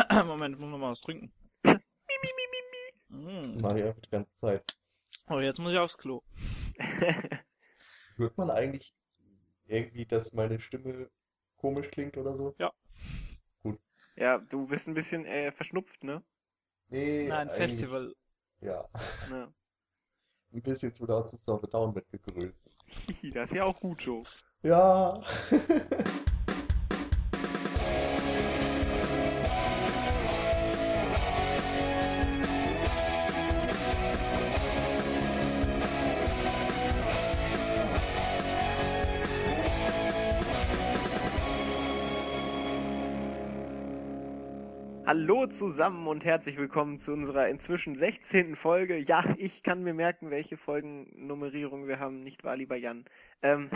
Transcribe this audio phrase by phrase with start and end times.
[0.26, 1.32] Moment, ich muss noch mal was trinken.
[3.08, 3.60] Mm.
[3.60, 4.64] Mach ich einfach die ganze Zeit.
[5.28, 6.22] Oh, jetzt muss ich aufs Klo.
[8.16, 8.94] Hört man eigentlich
[9.66, 11.10] irgendwie, dass meine Stimme
[11.56, 12.54] komisch klingt oder so?
[14.16, 16.22] ja, du bist ein bisschen äh, verschnupft, ne?
[16.88, 18.14] Nee, Nein, Festival.
[18.60, 18.88] Ja,
[19.30, 19.52] Ja.
[20.52, 22.54] ein bisschen zu laut ist auf Down mitgegrölt.
[23.32, 24.24] das ist ja auch gut so.
[24.62, 25.22] Ja.
[45.10, 48.54] Hallo zusammen und herzlich willkommen zu unserer inzwischen 16.
[48.54, 48.96] Folge.
[48.96, 53.06] Ja, ich kann mir merken, welche Folgennummerierung wir haben, nicht wahr, lieber Jan?
[53.42, 53.70] Ähm,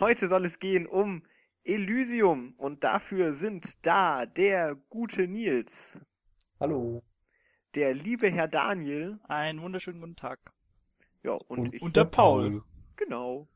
[0.00, 1.22] heute soll es gehen um
[1.64, 5.98] Elysium und dafür sind da der gute Nils,
[6.60, 7.02] Hallo.
[7.74, 10.40] der liebe Herr Daniel, Einen wunderschönen guten Tag.
[11.22, 11.80] ja, und, ich.
[11.80, 12.62] und der Paul.
[12.96, 13.48] Genau.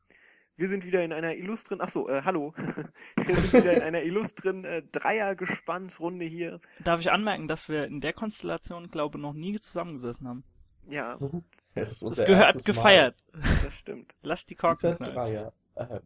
[0.61, 2.53] Wir sind wieder in einer illustren, ach so, äh, hallo.
[3.15, 6.61] Wir sind wieder in einer illustren äh, Dreiergespannsrunde hier.
[6.83, 10.43] Darf ich anmerken, dass wir in der Konstellation, glaube ich, noch nie zusammengesessen haben?
[10.87, 11.17] Ja,
[11.73, 12.73] Das unser gehört erstes Mal.
[12.75, 13.23] gefeiert.
[13.63, 14.13] das stimmt.
[14.21, 14.97] Lass die Korken.
[14.99, 15.51] Dreier.
[15.73, 15.99] Äh,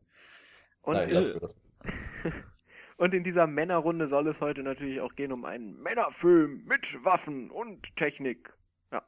[0.84, 1.54] Und Nein, das.
[2.96, 7.52] Und in dieser Männerrunde soll es heute natürlich auch gehen um einen Männerfilm mit Waffen
[7.52, 8.54] und Technik.
[8.94, 9.04] Ja.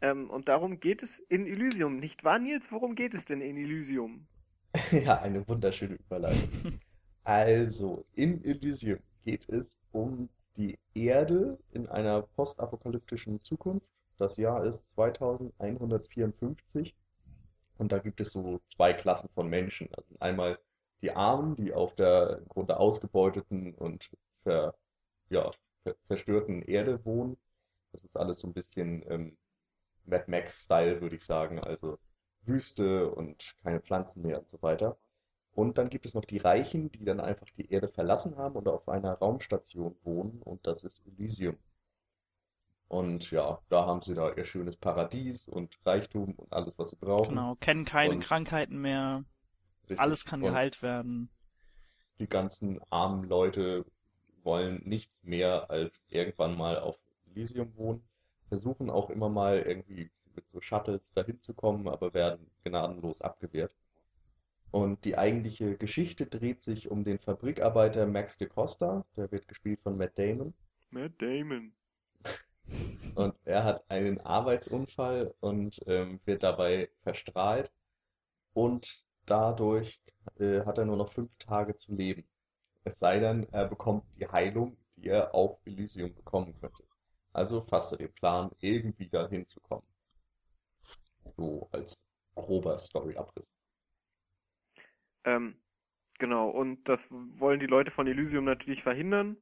[0.00, 2.72] Ähm, und darum geht es in Elysium, nicht wahr, Nils?
[2.72, 4.26] Worum geht es denn in Elysium?
[4.92, 6.80] Ja, eine wunderschöne Überleitung.
[7.22, 13.90] Also, in Elysium geht es um die Erde in einer postapokalyptischen Zukunft.
[14.18, 16.94] Das Jahr ist 2154
[17.78, 19.88] und da gibt es so zwei Klassen von Menschen.
[19.94, 20.58] Also einmal
[21.02, 24.08] die Armen, die auf der im Grunde ausgebeuteten und
[24.42, 24.74] ver,
[25.30, 25.50] ja,
[26.08, 27.36] zerstörten Erde wohnen.
[27.92, 29.36] Das ist alles so ein bisschen ähm,
[30.06, 31.60] Mad Max-Style, würde ich sagen.
[31.60, 31.98] Also
[32.46, 34.96] Wüste und keine Pflanzen mehr und so weiter.
[35.54, 38.66] Und dann gibt es noch die Reichen, die dann einfach die Erde verlassen haben und
[38.68, 41.56] auf einer Raumstation wohnen und das ist Elysium.
[42.88, 46.96] Und ja, da haben sie da ihr schönes Paradies und Reichtum und alles, was sie
[46.96, 47.30] brauchen.
[47.30, 49.24] Genau, kennen keine Und- Krankheiten mehr.
[49.82, 50.00] Richtig.
[50.00, 51.28] Alles kann geheilt werden.
[52.20, 53.84] die ganzen armen Leute
[54.44, 56.96] wollen nichts mehr als irgendwann mal auf
[57.30, 58.02] Elysium wohnen,
[58.48, 63.74] versuchen auch immer mal irgendwie mit so Shuttles dahin zu kommen, aber werden gnadenlos abgewehrt.
[64.70, 69.80] Und die eigentliche Geschichte dreht sich um den Fabrikarbeiter Max de Costa, der wird gespielt
[69.82, 70.52] von Matt Damon.
[70.90, 71.72] Matt Damon.
[73.14, 77.70] Und er hat einen Arbeitsunfall und ähm, wird dabei verstrahlt.
[78.52, 80.00] Und dadurch
[80.40, 82.24] äh, hat er nur noch fünf Tage zu leben.
[82.82, 86.82] Es sei denn, er bekommt die Heilung, die er auf Elysium bekommen könnte.
[87.32, 89.86] Also fasst er den Plan, irgendwie dahin zu kommen.
[91.36, 91.94] So als
[92.34, 93.48] grober Storyabriss.
[95.24, 95.56] Ähm,
[96.18, 99.36] genau, und das wollen die Leute von Elysium natürlich verhindern,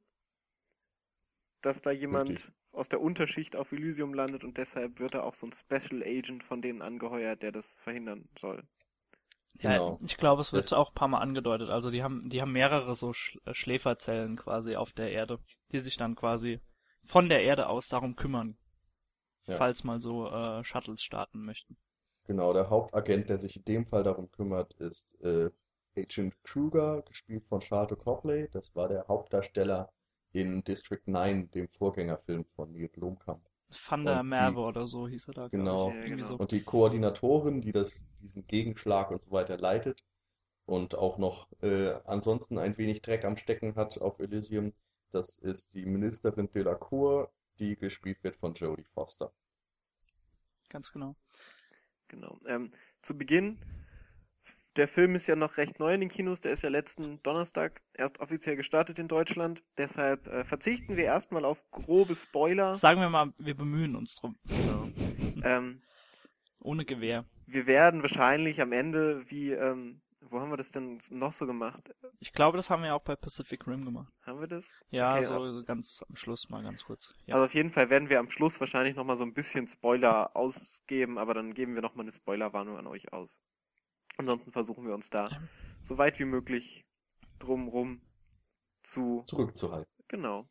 [1.63, 2.51] dass da jemand Richtig.
[2.73, 6.43] aus der Unterschicht auf Elysium landet und deshalb wird er auch so ein Special Agent
[6.43, 8.63] von denen angeheuert, der das verhindern soll.
[9.61, 9.99] Ja, Genau.
[10.05, 11.69] ich glaube, es wird Das- auch ein paar Mal angedeutet.
[11.69, 13.11] Also die haben, die haben mehrere so
[13.45, 15.39] äh, Schläferzellen quasi auf der Erde,
[15.71, 16.59] die sich dann quasi
[17.05, 18.57] von der Erde aus darum kümmern,
[19.45, 19.57] Ja.
[19.57, 21.77] falls mal so äh, Shuttles starten möchten.
[22.25, 25.49] Genau, der Hauptagent, der sich in dem Fall darum kümmert, ist äh,
[25.97, 28.47] Agent Kruger, gespielt von Charlotte Copley.
[28.51, 29.91] Das war der Hauptdarsteller
[30.31, 33.41] in District 9, dem Vorgängerfilm von Neil Blomkamp.
[33.89, 35.47] Van der Und die- Merwe oder so hieß er da.
[35.49, 35.89] Genau.
[35.91, 36.25] Ja, genau.
[36.25, 36.35] so.
[36.37, 40.03] Und die Koordinatorin, die das, diesen Gegenschlag und so weiter leitet
[40.65, 44.73] und auch noch äh, ansonsten ein wenig Dreck am Stecken hat auf Elysium,
[45.11, 47.31] das ist die Ministerin Delacour,
[47.63, 49.31] die gespielt wird von Jodie Foster.
[50.69, 51.15] Ganz genau.
[52.09, 52.39] Genau.
[52.45, 53.57] Ähm, zu Beginn,
[54.75, 57.81] der Film ist ja noch recht neu in den Kinos, der ist ja letzten Donnerstag
[57.93, 59.63] erst offiziell gestartet in Deutschland.
[59.77, 62.75] Deshalb äh, verzichten wir erstmal auf grobe Spoiler.
[62.75, 64.37] Sagen wir mal, wir bemühen uns drum.
[64.45, 64.89] Genau.
[65.45, 65.81] Ähm,
[66.61, 67.25] Ohne Gewehr.
[67.47, 71.93] wir werden wahrscheinlich am Ende, wie, ähm, wo haben wir das denn noch so gemacht?
[72.19, 74.11] Ich glaube, das haben wir auch bei Pacific Rim gemacht.
[74.25, 74.73] Haben wir das?
[74.89, 77.13] Ja, Okay, so ganz am Schluss mal ganz kurz.
[77.25, 77.35] Ja.
[77.35, 81.17] Also auf jeden Fall werden wir am Schluss wahrscheinlich nochmal so ein bisschen Spoiler ausgeben,
[81.17, 83.39] aber dann geben wir nochmal eine Spoilerwarnung an euch aus.
[84.17, 85.29] Ansonsten versuchen wir uns da
[85.83, 86.85] so weit wie möglich
[87.39, 88.01] drumrum
[88.83, 89.23] zu.
[89.25, 89.91] Zurückzuhalten.
[90.07, 90.47] Genau.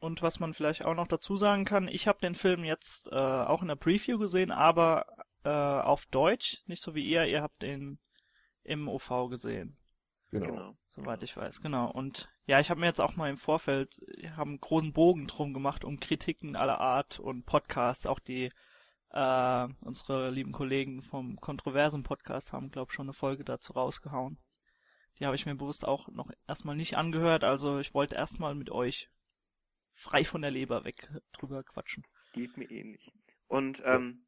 [0.00, 3.16] Und was man vielleicht auch noch dazu sagen kann, ich habe den Film jetzt äh,
[3.16, 5.06] auch in der Preview gesehen, aber
[5.44, 7.98] äh, auf Deutsch, nicht so wie ihr, ihr habt den
[8.68, 9.76] im OV gesehen.
[10.30, 10.46] Genau.
[10.46, 10.76] Genau.
[10.90, 11.90] Soweit ich weiß, genau.
[11.90, 15.26] Und ja, ich habe mir jetzt auch mal im Vorfeld, wir haben einen großen Bogen
[15.26, 18.50] drum gemacht um Kritiken aller Art und Podcasts, auch die
[19.10, 24.38] äh, unsere lieben Kollegen vom Kontroversen Podcast haben, glaube ich, schon eine Folge dazu rausgehauen.
[25.18, 28.70] Die habe ich mir bewusst auch noch erstmal nicht angehört, also ich wollte erstmal mit
[28.70, 29.08] euch
[29.94, 32.04] frei von der Leber weg drüber quatschen.
[32.32, 33.12] Geht mir ähnlich.
[33.46, 34.26] Und ähm,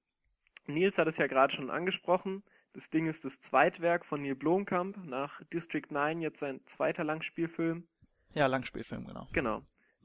[0.66, 2.42] Nils hat es ja gerade schon angesprochen.
[2.72, 7.84] Das Ding ist das Zweitwerk von Neil Blomkamp nach District 9, jetzt sein zweiter Langspielfilm.
[8.32, 9.26] Ja, Langspielfilm, genau.
[9.32, 9.62] Genau,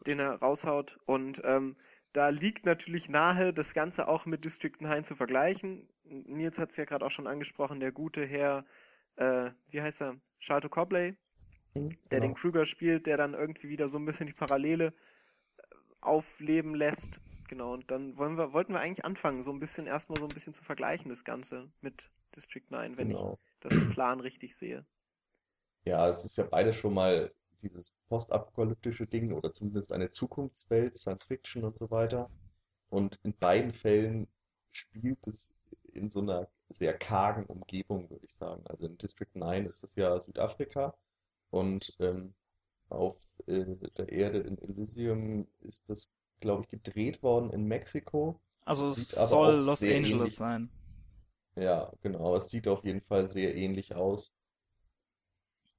[0.08, 1.00] den er raushaut.
[1.06, 1.76] Und ähm,
[2.12, 5.88] da liegt natürlich nahe, das Ganze auch mit District 9 zu vergleichen.
[6.06, 8.66] Nils hat es ja gerade auch schon angesprochen, der gute Herr,
[9.18, 10.16] äh, wie heißt er?
[10.40, 11.16] Charlton Copley,
[11.76, 12.22] der genau.
[12.22, 14.88] den Krüger spielt, der dann irgendwie wieder so ein bisschen die Parallele
[15.58, 15.62] äh,
[16.02, 17.20] aufleben lässt.
[17.48, 20.34] Genau, und dann wollen wir, wollten wir eigentlich anfangen, so ein bisschen erstmal so ein
[20.34, 23.40] bisschen zu vergleichen, das Ganze mit District 9, wenn Genau.
[23.42, 24.86] ich das im Plan richtig sehe.
[25.86, 31.26] Ja, es ist ja beides schon mal dieses postapokalyptische Ding oder zumindest eine Zukunftswelt, Science
[31.26, 32.30] Fiction und so weiter.
[32.90, 34.28] Und in beiden Fällen
[34.72, 35.52] spielt es
[35.94, 38.64] in so einer sehr kargen Umgebung, würde ich sagen.
[38.68, 40.96] Also in District 9 ist es ja Südafrika
[41.52, 42.34] und ähm,
[42.90, 43.18] auf
[43.48, 43.66] äh,
[43.98, 46.10] der Erde in Elysium ist das,
[46.40, 48.40] glaube ich, gedreht worden in Mexiko.
[48.66, 50.70] Also es soll Los Angeles ähnlich- sein.
[51.56, 52.36] Ja, genau.
[52.38, 54.34] Es sieht auf jeden Fall sehr ähnlich aus,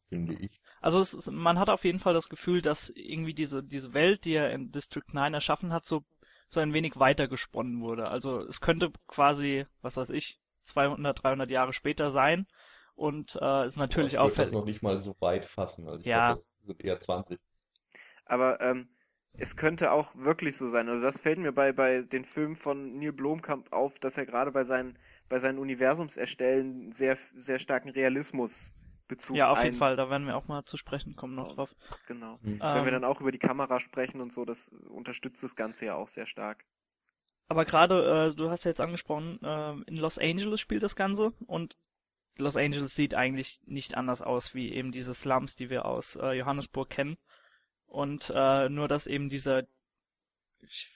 [0.09, 0.61] finde ich.
[0.81, 4.25] Also es ist, man hat auf jeden Fall das Gefühl, dass irgendwie diese, diese Welt,
[4.25, 6.05] die er in District 9 erschaffen hat, so,
[6.49, 8.09] so ein wenig weitergesponnen wurde.
[8.09, 12.47] Also es könnte quasi, was weiß ich, 200, 300 Jahre später sein
[12.95, 14.53] und äh, ist natürlich ich würde das auffällig.
[14.53, 15.87] noch nicht mal so weit fassen.
[15.89, 16.23] Also ich Ja.
[16.25, 17.39] glaube, das sind eher 20.
[18.25, 18.89] Aber ähm,
[19.35, 20.89] es könnte auch wirklich so sein.
[20.89, 24.53] Also das fällt mir bei, bei den Filmen von Neil Blomkamp auf, dass er gerade
[24.53, 30.11] bei seinen, bei seinen Universumserstellen sehr, sehr starken Realismusbezug Ja, auf ein, jeden Fall, da
[30.11, 31.75] werden wir auch mal zu sprechen kommen noch drauf.
[32.07, 32.39] Genau.
[32.43, 32.61] Hm.
[32.73, 35.87] Wenn wir Ähm, dann auch über die Kamera sprechen und so, das unterstützt das Ganze
[35.87, 36.65] ja auch sehr stark.
[37.49, 41.33] Aber gerade, äh, du hast ja jetzt angesprochen, äh, in Los Angeles spielt das Ganze
[41.47, 41.77] und
[42.39, 46.33] Los Angeles sieht eigentlich nicht anders aus wie eben diese Slums, die wir aus äh,
[46.33, 47.17] Johannesburg kennen.
[47.87, 49.63] Und äh, nur, dass eben dieser,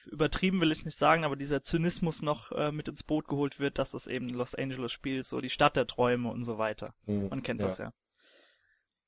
[0.06, 3.78] übertrieben will ich nicht sagen, aber dieser Zynismus noch äh, mit ins Boot geholt wird,
[3.78, 6.94] dass es eben Los Angeles spielt, so die Stadt der Träume und so weiter.
[7.06, 7.66] Hm, Man kennt ja.
[7.66, 7.92] das ja.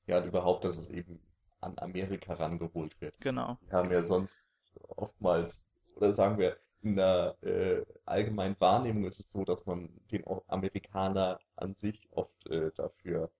[0.07, 1.19] Ja, und überhaupt, dass es eben
[1.61, 3.19] an Amerika rangeholt wird.
[3.21, 3.57] Genau.
[3.67, 4.43] Wir haben ja sonst
[4.89, 5.65] oftmals,
[5.95, 11.39] oder sagen wir, in der äh, allgemeinen Wahrnehmung ist es so, dass man den Amerikaner
[11.55, 13.31] an sich oft äh, dafür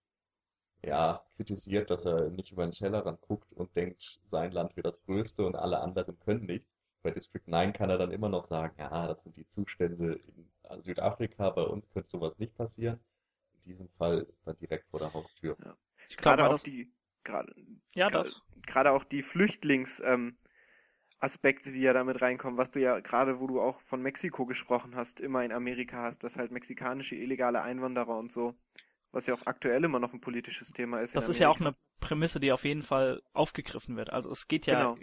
[0.82, 5.02] ja, kritisiert, dass er nicht über den Tellerrand guckt und denkt, sein Land wäre das
[5.04, 6.73] Größte und alle anderen können nichts.
[7.04, 10.20] Bei District 9 kann er dann immer noch sagen, ja, das sind die Zustände
[10.72, 13.00] in Südafrika, bei uns könnte sowas nicht passieren.
[13.66, 15.58] In diesem Fall ist es dann direkt vor der Haustür.
[16.10, 16.92] Ich glaube Gerade auch die,
[17.24, 17.54] gerade,
[17.94, 18.42] ja, gerade- das.
[18.66, 20.38] gerade auch die Flüchtlings, ähm,
[21.20, 24.96] Aspekte, die ja damit reinkommen, was du ja gerade, wo du auch von Mexiko gesprochen
[24.96, 28.56] hast, immer in Amerika hast, dass halt mexikanische illegale Einwanderer und so,
[29.14, 31.14] was ja auch aktuell immer noch ein politisches Thema ist.
[31.14, 34.10] in Das ist ja auch eine Prämisse, die auf jeden Fall aufgegriffen wird.
[34.10, 34.98] Also es geht ja Genau.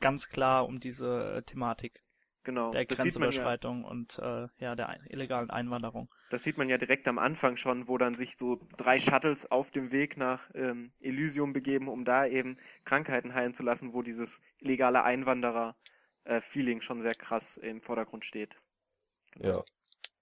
[0.00, 2.02] Ganz klar um diese äh, Thematik
[2.44, 2.72] genau.
[2.72, 6.08] der man ja, Grenzüberschreitung und äh, ja der illegalen Einwanderung.
[6.30, 9.70] das sieht man ja direkt am Anfang schon, wo dann sich so drei Shuttles auf
[9.70, 14.40] dem Weg nach ähm, Elysium begeben, um da eben Krankheiten heilen zu lassen, wo dieses
[14.58, 18.56] illegale Einwanderer-Feeling schon sehr krass im Vordergrund steht.
[19.38, 19.64] Ja.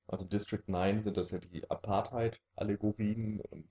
[0.07, 3.69] Also District 9 sind das ja die Apartheid-Allegorien und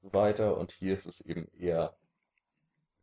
[0.00, 0.56] so weiter.
[0.56, 1.94] Und hier ist es eben eher,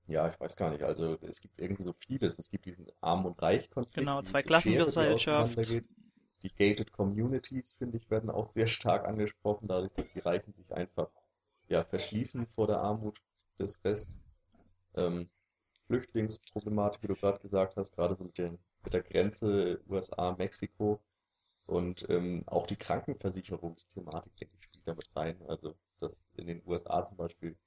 [0.08, 2.38] ja, ich weiß gar nicht, also es gibt irgendwie so vieles.
[2.38, 4.92] Es gibt diesen Arm- und Reich-Konflikt, Genau, die Schere,
[6.44, 10.72] die Gated Communities, finde ich, werden auch sehr stark angesprochen, dadurch, dass die Reichen sich
[10.72, 11.10] einfach
[11.68, 13.20] ja, verschließen vor der Armut
[13.60, 14.16] des Rest.
[14.96, 15.30] Ähm,
[15.88, 21.00] Flüchtlingsproblematik, wie du gerade gesagt hast, gerade so mit den, mit der Grenze USA, Mexiko.
[21.66, 25.42] Und ähm, auch die Krankenversicherungsthematik, denke ich, spielt damit rein.
[25.48, 27.58] Also, dass in den USA zum Beispiel,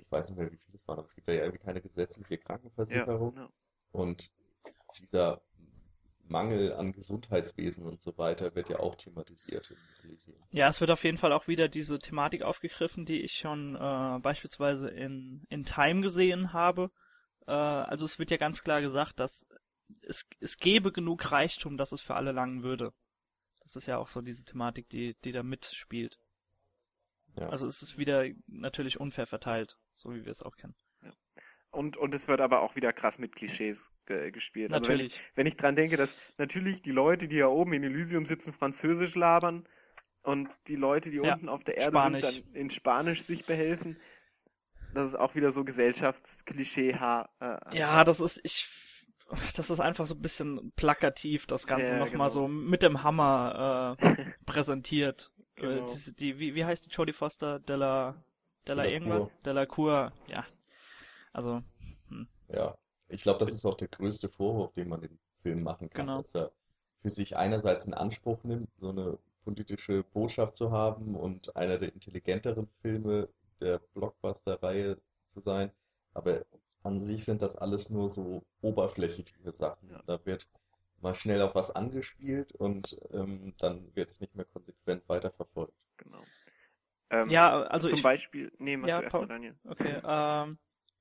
[0.00, 1.80] ich weiß nicht mehr, wie viele es waren, aber es gibt da ja irgendwie keine
[1.80, 3.36] gesetzliche Ja, Krankenversicherung.
[3.36, 3.48] ja.
[3.92, 4.32] Und
[4.98, 5.42] dieser
[6.26, 9.76] Mangel an Gesundheitswesen und so weiter wird ja auch thematisiert in
[10.08, 10.36] Elysium.
[10.52, 14.18] Ja, es wird auf jeden Fall auch wieder diese Thematik aufgegriffen, die ich schon äh,
[14.20, 16.90] beispielsweise in, in Time gesehen habe.
[17.46, 19.46] Äh, also es wird ja ganz klar gesagt, dass
[20.02, 22.92] es, es gäbe genug Reichtum, dass es für alle langen würde.
[23.60, 26.18] Das ist ja auch so diese Thematik, die, die da mitspielt.
[27.36, 27.48] Ja.
[27.48, 30.74] Also es ist wieder natürlich unfair verteilt, so wie wir es auch kennen.
[31.70, 34.72] Und, und es wird aber auch wieder krass mit Klischees ge gespielt.
[34.72, 35.30] Also wenn ich, Natürlich.
[35.34, 39.16] wenn ich dran denke, dass natürlich die Leute, die hier oben in Elysium sitzen, Französisch
[39.16, 39.66] labern
[40.22, 42.24] und die Leute, die Ja, unten auf der Erde Spanisch.
[42.24, 43.96] sind, dann in Spanisch sich behelfen.
[44.92, 46.90] das ist auch wieder so Gesellschaftsklischee.
[46.90, 48.68] Äh, ja, das ist, ich,
[49.56, 52.42] das ist einfach so ein bisschen plakativ, das Ganze Ja, nochmal genau.
[52.42, 55.32] so mit dem Hammer äh, präsentiert.
[55.56, 55.84] Genau.
[55.86, 57.58] Äh, die, die, wie, wie heißt die Jodie Foster?
[57.58, 58.22] Della,
[58.66, 59.28] Della irgendwas?
[59.44, 60.44] Delacour, ja.
[61.32, 61.62] Also,
[62.48, 62.76] Ja,
[63.08, 66.18] ich glaube, das ist auch der größte Vorwurf, den man dem Film machen kann, Genau.
[66.18, 66.52] dass er
[67.02, 71.92] für sich einerseits in Anspruch nimmt, so eine politische Botschaft zu haben und einer der
[71.92, 73.28] intelligenteren Filme
[73.60, 74.98] der Blockbuster-Reihe
[75.34, 75.70] zu sein,
[76.14, 76.44] aber
[76.82, 79.90] an sich sind das alles nur so oberflächliche Sachen.
[79.90, 80.02] Ja.
[80.06, 80.48] Da wird
[81.00, 85.74] mal schnell auf was angespielt und ähm, dann wird es nicht mehr konsequent weiterverfolgt.
[85.96, 86.24] Genau.
[87.14, 89.28] Ähm, ja, also zum ich, Beispiel, nee, mach Ja, du erst mal, Paul.
[89.28, 89.54] Daniel.
[89.64, 90.58] Okay, ähm,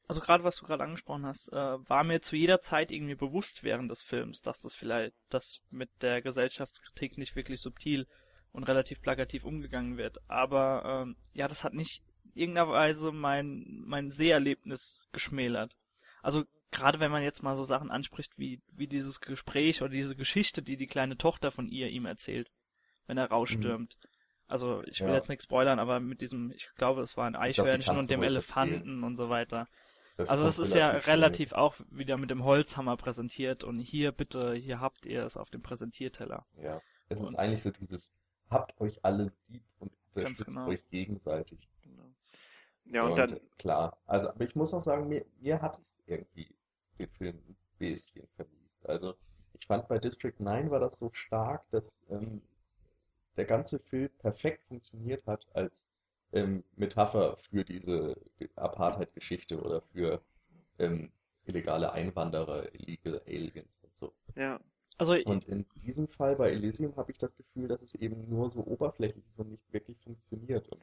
[0.08, 3.64] also gerade was du gerade angesprochen hast, äh, war mir zu jeder Zeit irgendwie bewusst
[3.64, 8.08] während des Films, dass das vielleicht, dass mit der Gesellschaftskritik nicht wirklich subtil
[8.52, 10.20] und relativ plakativ umgegangen wird.
[10.28, 15.76] Aber ähm, ja, das hat nicht in irgendeiner Weise mein mein Seherlebnis geschmälert.
[16.22, 20.16] Also gerade wenn man jetzt mal so Sachen anspricht wie wie dieses Gespräch oder diese
[20.16, 22.52] Geschichte, die die kleine Tochter von ihr ihm erzählt,
[23.08, 23.98] wenn er rausstürmt.
[24.48, 25.16] Also ich will Ja.
[25.16, 28.76] jetzt nichts spoilern, aber mit diesem, ich glaube, es war ein Eichhörnchen und dem Elefanten
[28.76, 29.04] erzählen.
[29.04, 29.68] und so weiter.
[30.18, 31.00] Das Also das ist ja schnell.
[31.16, 35.50] relativ auch wieder mit dem Holzhammer präsentiert und hier bitte, hier habt ihr es auf
[35.50, 36.46] dem Präsentierteller.
[36.62, 38.12] Ja, es ist Und- eigentlich so dieses,
[38.50, 40.68] habt euch alle lieb und unterstützt genau.
[40.68, 41.68] euch gegenseitig.
[41.82, 42.04] Genau.
[42.86, 46.54] Ja, und dann, klar, also, aber ich muss auch sagen, mir, mir hat es irgendwie
[47.00, 48.86] den Film ein bisschen vermiest.
[48.86, 49.16] Also,
[49.58, 52.42] ich fand bei District 9 war das so stark, dass ähm,
[53.38, 55.86] der ganze Film perfekt funktioniert hat als
[56.32, 58.18] ähm, Metapher für diese
[58.56, 60.22] Apartheid-Geschichte oder für
[60.80, 61.12] ähm,
[61.46, 64.14] illegale Einwanderer, illegal Aliens und so.
[64.36, 64.60] ja,
[64.98, 68.50] Also Und in diesem Fall bei Elysium habe ich das Gefühl, dass es eben nur
[68.52, 70.68] so oberflächlich ist und nicht wirklich funktioniert.
[70.70, 70.82] Und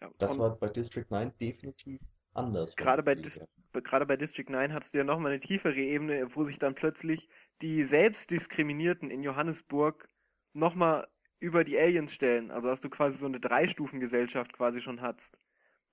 [0.00, 0.10] ja.
[0.18, 2.00] das war bei District 9 definitiv
[2.34, 2.76] anders.
[2.76, 3.40] Gerade bei Dis-
[3.72, 7.28] gerade bei District 9 hattest du ja nochmal eine tiefere Ebene, wo sich dann plötzlich
[7.62, 10.08] die Selbstdiskriminierten in Johannesburg
[10.52, 11.08] nochmal
[11.40, 12.50] über die Aliens stellen.
[12.50, 15.38] Also dass du quasi so eine Dreistufengesellschaft quasi schon hattest.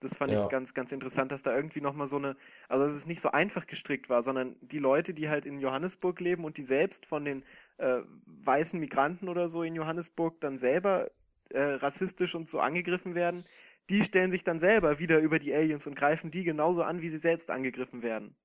[0.01, 0.35] Das fand Ja.
[0.35, 2.35] ich ganz, ganz interessant, dass da irgendwie nochmal so eine,
[2.69, 6.19] also dass es nicht so einfach gestrickt war, sondern die Leute, die halt in Johannesburg
[6.19, 7.43] leben und die selbst von den
[7.77, 11.09] äh, weißen Migranten oder so in Johannesburg dann selber
[11.49, 13.45] äh, rassistisch und so angegriffen werden,
[13.89, 17.09] die stellen sich dann selber wieder über die Aliens und greifen die genauso an, wie
[17.09, 18.35] sie selbst angegriffen werden.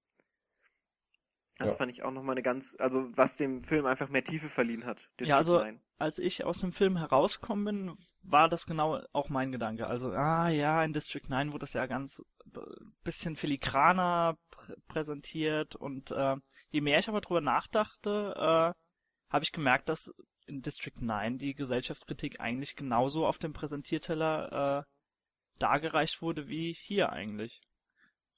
[1.61, 1.77] Das Ja.
[1.77, 5.11] fand ich auch nochmal eine ganz, also was dem Film einfach mehr Tiefe verliehen hat.
[5.21, 5.79] Ja, also- 9.
[5.99, 9.87] als ich aus dem Film herausgekommen bin, war das genau auch mein Gedanke.
[9.87, 12.23] Also, ah ja, in District 9 wurde das ja ganz
[12.57, 12.61] äh,
[13.05, 16.37] bisschen filigraner prä präsentiert und äh,
[16.71, 20.13] je mehr ich aber drüber nachdachte, äh, habe ich gemerkt, dass
[20.47, 27.13] in District 9 die Gesellschaftskritik eigentlich genauso auf dem Präsentierteller äh, dargereicht wurde wie hier
[27.13, 27.61] eigentlich.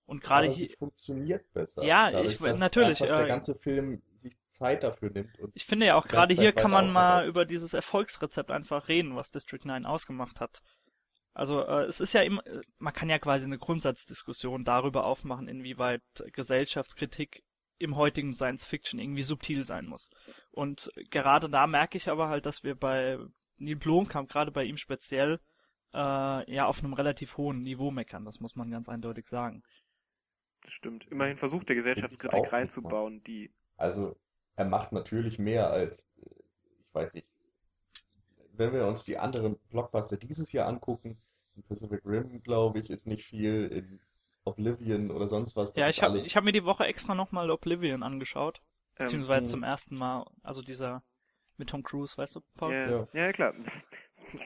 [0.06, 1.84] Und gerade hier, funktioniert besser.
[1.84, 5.30] Ja, Dadurch, ich- natürlich, der äh, ganze Film sich Zeit dafür nimmt.
[5.54, 9.30] Ich finde ja auch gerade hier kann man mal über dieses Erfolgsrezept einfach reden, was
[9.30, 10.62] District 9 ausgemacht hat.
[11.34, 15.48] Also äh, es ist ja immer, äh, man kann ja quasi eine Grundsatzdiskussion darüber aufmachen,
[15.48, 17.42] inwieweit Gesellschaftskritik
[17.78, 20.08] im heutigen Science Fiction irgendwie subtil sein muss.
[20.50, 23.18] Und gerade da merke ich aber halt, dass wir bei
[23.56, 25.40] Neil Blomkamp, gerade bei ihm speziell,
[25.94, 28.24] äh, ja auf einem relativ hohen Niveau meckern.
[28.24, 29.62] Das muss man ganz eindeutig sagen.
[30.62, 31.06] Das stimmt.
[31.10, 34.16] Immerhin versucht der auch Gesellschaftskritik nicht reinzubauen, die Also,
[34.56, 36.30] er macht natürlich mehr als, äh,
[36.80, 37.30] ich weiß nicht,
[38.54, 41.16] wenn wir uns die anderen Blockbuster dieses Jahr angucken,
[41.56, 44.00] in Pacific Rim, glaube ich, ist nicht viel, in
[44.44, 47.50] Oblivion oder sonst was, ja, ich habe alles, ich hab mir die Woche extra nochmal
[47.50, 48.60] Oblivion angeschaut.
[48.98, 49.50] ähm, Beziehungsweise Mhm.
[49.50, 51.02] zum ersten Mal, also dieser
[51.58, 52.72] mit Tom Cruise, weißt du, Paul?
[52.72, 53.08] ja, Ja.
[53.12, 53.54] ja, klar.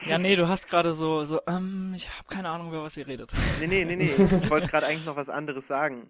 [0.05, 3.07] Ja, nee, du hast gerade so, so, ähm, ich habe keine Ahnung, über was ihr
[3.07, 3.31] redet.
[3.59, 4.11] Nee, nee, nee, nee.
[4.11, 6.09] Ich wollte gerade eigentlich noch was anderes sagen.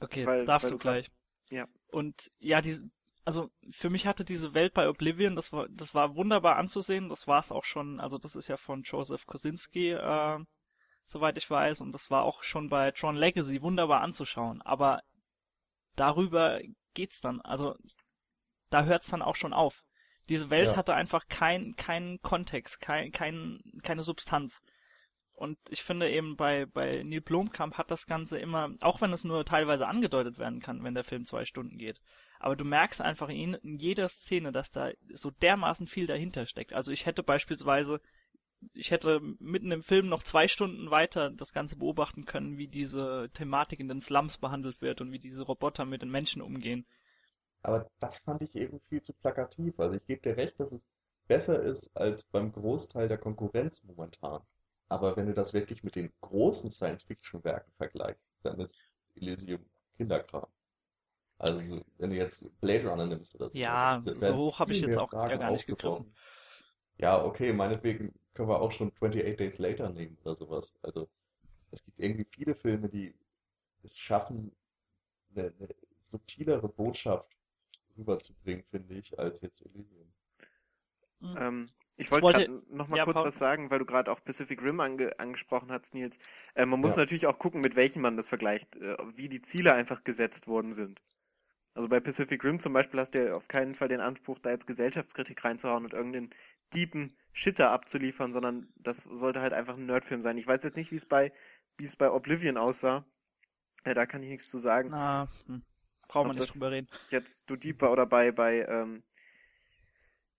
[0.00, 1.10] Okay, Weil- darfst weil du gleich.
[1.50, 1.66] Ja.
[1.88, 2.78] Und ja, die,
[3.24, 7.08] also für mich hatte diese Welt bei Oblivion, das war, das war wunderbar anzusehen.
[7.08, 8.00] Das war es auch schon.
[8.00, 10.38] Also das ist ja von Joseph Kosinski, äh,
[11.06, 14.62] soweit ich weiß, und das war auch schon bei Tron Legacy wunderbar anzuschauen.
[14.62, 15.02] Aber
[15.96, 16.60] darüber
[16.94, 17.40] geht's dann.
[17.40, 17.76] Also
[18.70, 19.82] da hört's dann auch schon auf.
[20.30, 20.76] Diese Welt Ja.
[20.76, 24.62] hatte einfach keinen keinen Kontext, kein, kein, keine Substanz.
[25.32, 29.24] Und ich finde eben bei, bei Neil Blomkamp hat das Ganze immer, auch wenn es
[29.24, 32.00] nur teilweise angedeutet werden kann, wenn der Film zwei Stunden geht,
[32.38, 36.74] aber du merkst einfach in, in jeder Szene, dass da so dermaßen viel dahinter steckt.
[36.74, 38.00] Also ich hätte beispielsweise,
[38.72, 43.30] ich hätte mitten im Film noch zwei Stunden weiter das Ganze beobachten können, wie diese
[43.34, 46.86] Thematik in den Slums behandelt wird und wie diese Roboter mit den Menschen umgehen.
[47.62, 49.78] Aber das fand ich eben viel zu plakativ.
[49.78, 50.86] Also ich gebe dir recht, dass es
[51.28, 54.42] besser ist als beim Großteil der Konkurrenz momentan.
[54.88, 58.80] Aber wenn du das wirklich mit den großen Science-Fiction-Werken vergleichst, dann ist
[59.14, 59.64] Elysium
[59.96, 60.46] Kinderkram.
[61.38, 63.56] Also so, wenn du jetzt Blade Runner nimmst oder so.
[63.56, 66.12] Ja, so hoch habe ich jetzt auch Fragen gar nicht gegriffen.
[66.98, 70.74] Ja, okay, meinetwegen können wir auch schon 28 Days Later nehmen oder sowas.
[70.82, 71.08] Also
[71.70, 73.14] es gibt irgendwie viele Filme, die
[73.82, 74.52] es schaffen,
[75.34, 75.68] eine, eine
[76.08, 77.39] subtilere Botschaft
[77.96, 80.08] rüberzubringen, finde ich, als jetzt Elysium.
[81.20, 81.36] Mhm.
[81.38, 83.26] Ähm, ich wollte wollte- gerade noch mal ja, kurz Paul.
[83.26, 86.18] was sagen, weil du gerade auch Pacific Rim ange angesprochen hast, Nils.
[86.54, 87.02] Äh, man muss Ja.
[87.02, 90.72] natürlich auch gucken, mit welchem man das vergleicht, äh, wie die Ziele einfach gesetzt worden
[90.72, 91.00] sind.
[91.74, 94.50] Also bei Pacific Rim zum Beispiel hast du ja auf keinen Fall den Anspruch, da
[94.50, 96.30] jetzt Gesellschaftskritik reinzuhauen und irgendeinen
[96.74, 100.38] deepen Shitter abzuliefern, sondern das sollte halt einfach ein Nerdfilm sein.
[100.38, 101.32] Ich weiß jetzt nicht, wie es bei,
[101.76, 103.04] wie es bei Oblivion aussah.
[103.84, 104.90] Äh, da kann ich nichts zu sagen.
[104.90, 105.62] Na, hm.
[106.10, 106.88] Brauchen wir nicht das- drüber reden.
[107.10, 109.02] jetzt du deep war oder bei, bei ähm,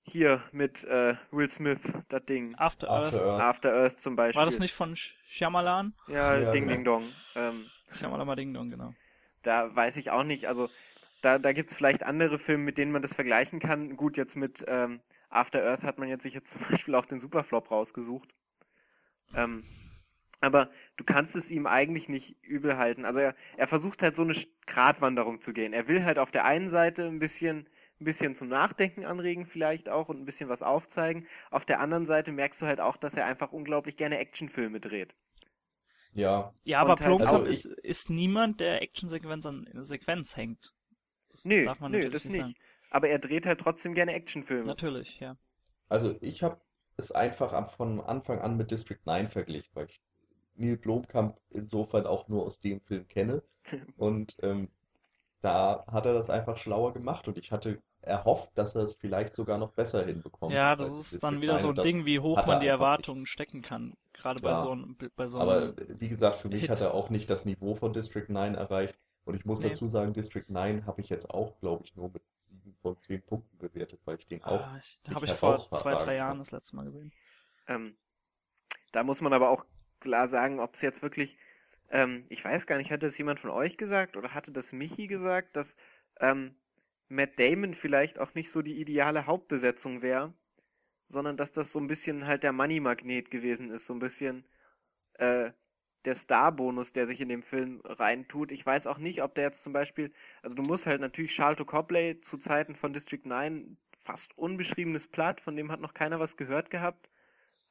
[0.04, 2.56] hier mit äh, Will Smith, das Ding.
[2.56, 3.06] After Earth.
[3.14, 3.42] After Earth.
[3.42, 4.40] After Earth zum Beispiel.
[4.40, 5.94] War das nicht von Sh- Shyamalan?
[6.08, 6.74] Ja, Ja, Ding genau.
[6.76, 7.14] Ding Dong.
[7.36, 8.94] Ähm, Shyamalan mal Ding Dong, genau.
[9.44, 10.48] da weiß ich auch nicht.
[10.48, 10.70] Also
[11.22, 13.96] da, da gibt es vielleicht andere Filme, mit denen man das vergleichen kann.
[13.96, 15.00] Gut, jetzt mit ähm,
[15.30, 18.34] After Earth hat man jetzt sich jetzt zum Beispiel auch den Superflop rausgesucht.
[19.36, 19.64] Ähm,
[20.42, 23.06] aber du kannst es ihm eigentlich nicht übel halten.
[23.06, 24.36] Also er, er versucht halt so eine
[24.68, 25.74] Gratwanderung zu gehen.
[25.74, 27.70] Er will halt auf der einen Seite ein bisschen,
[28.02, 31.28] ein bisschen zum Nachdenken anregen vielleicht auch und ein bisschen was aufzeigen.
[31.52, 35.16] Auf der anderen Seite merkst du halt auch, dass er einfach unglaublich gerne Actionfilme dreht.
[36.14, 40.74] Ja, Ja, aber halt- Also ist, ist niemand, der Actionsequenz an eine Sequenz hängt.
[41.30, 42.42] Das Nö, darf man nö, das nicht.
[42.42, 42.56] sagen.
[42.90, 44.66] Aber er dreht halt trotzdem gerne Actionfilme.
[44.66, 45.38] Natürlich, ja.
[45.90, 46.60] also ich habe
[46.98, 50.02] es einfach von Anfang an mit District 9 verglichen, weil ich
[50.56, 53.44] Neil Blomkamp insofern auch nur aus dem Film kenne.
[53.98, 54.70] Und ähm,
[55.42, 59.36] da hat er das einfach schlauer gemacht und ich hatte erhofft, dass er es vielleicht
[59.36, 60.54] sogar noch besser hinbekommt.
[60.54, 63.62] Ja, das ist dann wieder 9 so ein Ding, wie hoch man die Erwartungen stecken
[63.62, 63.94] kann.
[64.14, 64.64] Gerade bei Klar.
[64.64, 66.70] so einem, bei so Aber einem, wie gesagt, für mich Hit.
[66.72, 69.00] hat er auch nicht das Niveau von District 9 erreicht.
[69.24, 69.70] Und ich muss Nee.
[69.70, 72.24] dazu sagen, District 9 habe ich jetzt auch, glaube ich, nur mit
[72.64, 75.56] 7 von 10 Punkten bewertet, weil ich den auch ah, ich, nicht habe ich vor
[75.58, 77.12] zwei, drei Jahren das letzte Mal gesehen.
[77.68, 77.96] Ähm,
[78.92, 79.64] da muss man aber auch
[80.02, 81.38] klar sagen, ob es jetzt wirklich,
[81.90, 85.08] ähm, ich weiß gar nicht, hatte das jemand von euch gesagt oder hatte das Michi
[85.08, 85.76] gesagt, dass
[86.20, 86.56] ähm,
[87.10, 90.34] Matt Damon vielleicht auch nicht so die ideale Hauptbesetzung wäre,
[91.10, 94.46] sondern dass das so ein bisschen halt der Money-Magnet gewesen ist, so ein bisschen
[95.16, 95.52] äh,
[96.06, 98.52] der Star-Bonus, der sich in dem Film reintut.
[98.52, 100.12] Ich weiß auch nicht, ob der jetzt zum Beispiel,
[100.42, 105.42] also du musst halt natürlich Charlton Copley zu Zeiten von District 9 fast unbeschriebenes Blatt,
[105.42, 107.10] von dem hat noch keiner was gehört gehabt.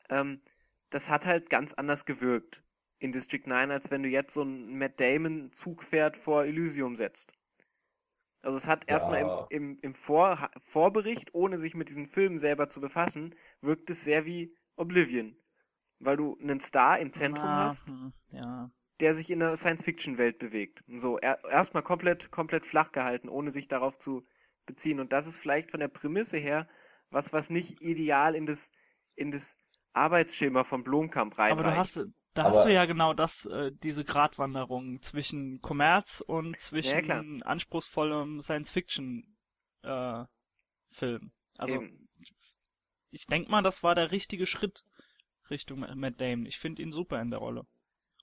[0.09, 0.40] Ähm,
[0.90, 2.62] das hat halt ganz anders gewirkt
[2.98, 7.33] in District 9, als wenn du jetzt so ein Matt Damon Zugpferd vor Elysium setzt.
[8.42, 9.22] Also es hat erstmal Ja.
[9.22, 14.05] im, im, im Vor Vorbericht, ohne sich mit diesen Filmen selber zu befassen, wirkt es
[14.05, 15.37] sehr wie Oblivion.
[16.00, 18.70] Weil du einen Star im Zentrum Ah, hast, hm, ja.
[19.00, 20.85] der sich in der Science-Fiction-Welt bewegt.
[20.88, 24.26] So, er, erstmal komplett, komplett flach gehalten, ohne sich darauf zu
[24.66, 25.00] beziehen.
[25.00, 26.68] Und das ist vielleicht von der Prämisse her
[27.11, 28.70] was, was nicht ideal in das,
[29.16, 29.57] in das
[29.92, 31.96] Arbeitsschema von Blomkamp Aber du hast,
[32.35, 37.24] da Aber- hast du ja genau das, äh, diese Gratwanderung zwischen Kommerz und zwischen klar.
[37.44, 39.37] anspruchsvollem Science-Fiction
[39.83, 40.24] äh,
[40.92, 41.33] Film.
[41.59, 42.09] Also Eben.
[43.11, 44.85] ich denke mal, das war der richtige Schritt
[45.50, 46.46] Richtung Matt Damon.
[46.46, 47.66] Ich finde ihn super in der Rolle.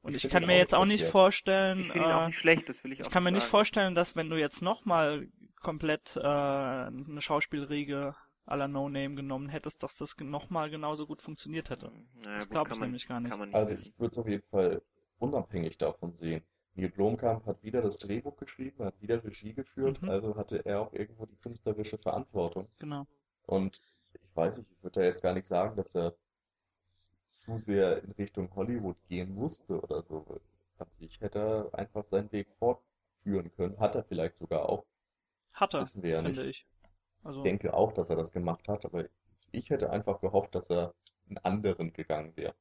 [0.01, 2.27] Und Ich ich, kann mir auch jetzt auch nicht vorstellen, Ich finde ihn auch äh,
[2.27, 3.51] nicht schlecht, das will ich auch ich kann mir nicht sagen.
[3.51, 5.27] vorstellen, dass wenn du jetzt nochmal
[5.59, 8.15] komplett äh, eine Schauspielriege
[8.55, 11.91] la No Name genommen hättest, dass das nochmal genauso gut funktioniert hätte.
[12.13, 13.35] Naja, das glaube ich man, nämlich gar nicht.
[13.35, 13.87] Nicht Also wissen.
[13.89, 14.81] ich würde es auf jeden Fall
[15.19, 16.43] unabhängig davon sehen.
[16.75, 20.09] Neil Blomkamp hat wieder das Drehbuch geschrieben, hat wieder Regie geführt, Mhm.
[20.09, 22.69] also hatte er auch irgendwo die künstlerische Verantwortung.
[22.79, 23.07] Genau.
[23.45, 23.81] Und
[24.13, 26.15] ich weiß nicht, ich würde da jetzt gar nicht sagen, dass er
[27.35, 30.25] zu sehr in Richtung Hollywood gehen musste oder so.
[30.77, 33.79] An sich hätte er einfach seinen Weg fortführen können.
[33.79, 34.85] Hat er vielleicht sogar auch.
[35.53, 36.59] Hat er, Wissen wir ja finde nicht.
[36.59, 36.65] ich.
[37.23, 39.05] Also Ich denke auch, dass er das gemacht hat, aber
[39.51, 40.93] ich hätte einfach gehofft, dass er
[41.27, 42.53] einen anderen gegangen wäre.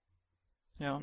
[0.78, 1.02] Ja.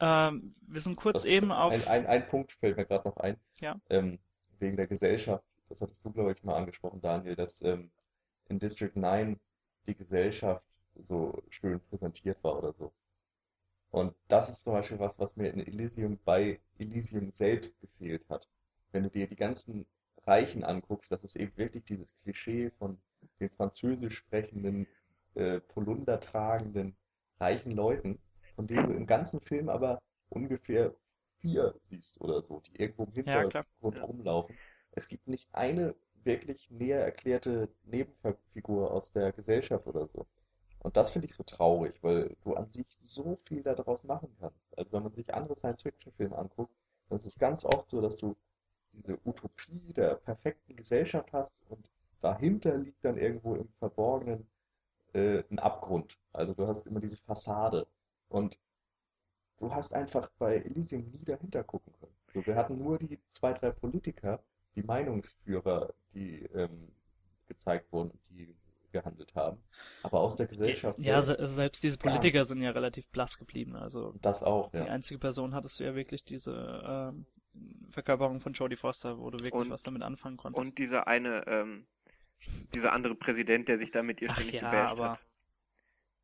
[0.00, 1.72] Ähm, wir sind kurz Das- eben auf.
[1.72, 3.36] Ein, ein, ein Punkt fällt mir gerade noch ein.
[3.60, 3.80] Ja.
[3.90, 4.18] Ähm,
[4.58, 5.44] wegen der Gesellschaft.
[5.68, 7.90] Das hattest du, glaube ich, mal angesprochen, Daniel, dass ähm,
[8.48, 9.38] in District 9
[9.86, 10.64] die Gesellschaft
[11.04, 12.92] so schön präsentiert war oder so.
[13.90, 18.48] Und das ist zum Beispiel was, was mir in Elysium bei Elysium selbst gefehlt hat.
[18.92, 19.86] Wenn du dir die ganzen
[20.26, 22.98] Reichen anguckst, das ist eben wirklich dieses Klischee von
[23.40, 24.86] den französisch sprechenden,
[25.34, 26.96] äh, Polunder tragenden,
[27.40, 28.18] reichen Leuten,
[28.56, 30.94] von denen du im ganzen Film aber ungefähr
[31.38, 33.42] vier siehst oder so, die irgendwo im Ja.
[33.42, 34.04] Hintergrund Ja.
[34.04, 34.58] rumlaufen.
[34.92, 40.26] Es gibt nicht eine wirklich näher erklärte Nebenfigur aus der Gesellschaft oder so.
[40.80, 44.78] Und das finde ich so traurig, weil du an sich so viel daraus machen kannst.
[44.78, 46.72] Also wenn man sich andere Science-Fiction-Filme anguckt,
[47.10, 48.36] Das ist ganz oft so, dass du
[48.96, 54.46] diese Utopie der perfekten Gesellschaft hast und dahinter liegt dann irgendwo im Verborgenen
[55.12, 56.18] äh, ein Abgrund.
[56.32, 57.86] Also du hast immer diese Fassade
[58.28, 58.58] und
[59.58, 62.14] du hast einfach bei Elysium nie dahinter gucken können.
[62.32, 64.42] So, wir hatten nur die zwei, drei Politiker,
[64.74, 66.88] die Meinungsführer, die ähm,
[67.46, 68.54] gezeigt wurden, die
[68.94, 69.58] gehandelt haben.
[70.02, 73.76] Aber aus der Gesellschaft Ja, selbst se selbst diese Politiker sind ja relativ blass geblieben.
[73.76, 74.84] Also das auch, die ja.
[74.84, 77.26] einzige Person hattest du ja wirklich diese ähm,
[77.90, 80.60] Verkörperung von Jodie Foster, wo du wirklich Und- was damit anfangen konntest.
[80.60, 81.86] Und dieser eine, ähm,
[82.74, 85.20] dieser andere Präsident, der sich da mit ihr Ach ständig ja, gebasht aber- hat.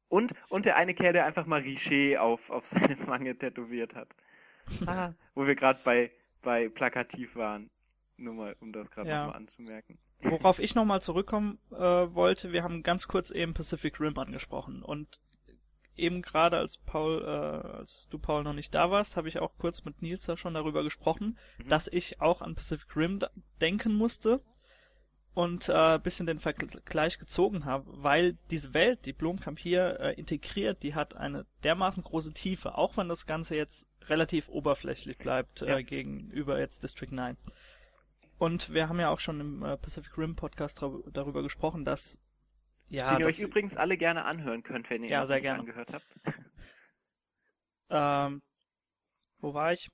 [0.08, 2.64] Und, und der eine Kerl, der einfach mal Richer auf, auf
[2.96, 4.16] seine Wange tätowiert hat.
[4.86, 6.10] Ah, wo wir gerade bei,
[6.42, 7.70] bei Plakativ waren.
[8.16, 9.20] Nur mal, um das gerade Ja.
[9.24, 9.98] nochmal anzumerken.
[10.22, 15.18] Worauf ich nochmal zurückkommen äh, wollte, wir haben ganz kurz eben Pacific Rim angesprochen und
[15.96, 17.26] eben gerade als Paul, äh,
[17.78, 20.54] als du Paul noch nicht da warst, habe ich auch kurz mit Nils da schon
[20.54, 21.68] darüber gesprochen, Mhm.
[21.68, 23.20] dass ich auch an Pacific Rim
[23.60, 24.40] denken musste
[25.34, 30.82] und äh, bisschen den Vergleich gezogen habe, weil diese Welt, die Blomkamp hier äh, integriert,
[30.82, 35.76] die hat eine dermaßen große Tiefe, auch wenn das Ganze jetzt relativ oberflächlich bleibt Ja.
[35.78, 37.36] äh, gegenüber jetzt District 9.
[38.38, 40.80] Und wir haben ja auch schon im äh, Pacific Rim Podcast
[41.12, 42.18] darüber gesprochen, dass
[42.90, 45.60] ja, Den ihr euch übrigens alle gerne anhören könnt, wenn ihr Ja, ihn sehr gerne.
[45.60, 46.06] angehört habt.
[47.90, 48.42] ähm,
[49.38, 49.88] wo war ich?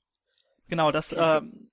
[0.69, 1.71] Genau, das, ähm,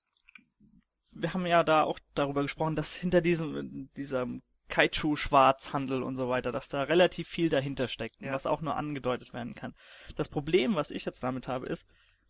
[1.10, 6.52] wir haben ja da auch darüber gesprochen, dass hinter diesem, diesem Kaiju-Schwarzhandel und so weiter,
[6.52, 8.32] dass da relativ viel dahinter steckt, Ja.
[8.32, 9.74] was auch nur angedeutet werden kann.
[10.16, 11.86] Das Problem, was ich jetzt damit habe, ist,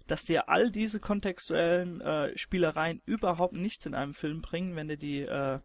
[0.06, 4.98] dass dir all diese kontextuellen äh, Spielereien überhaupt nichts in einem Film bringen, wenn dir
[4.98, 5.60] die, äh,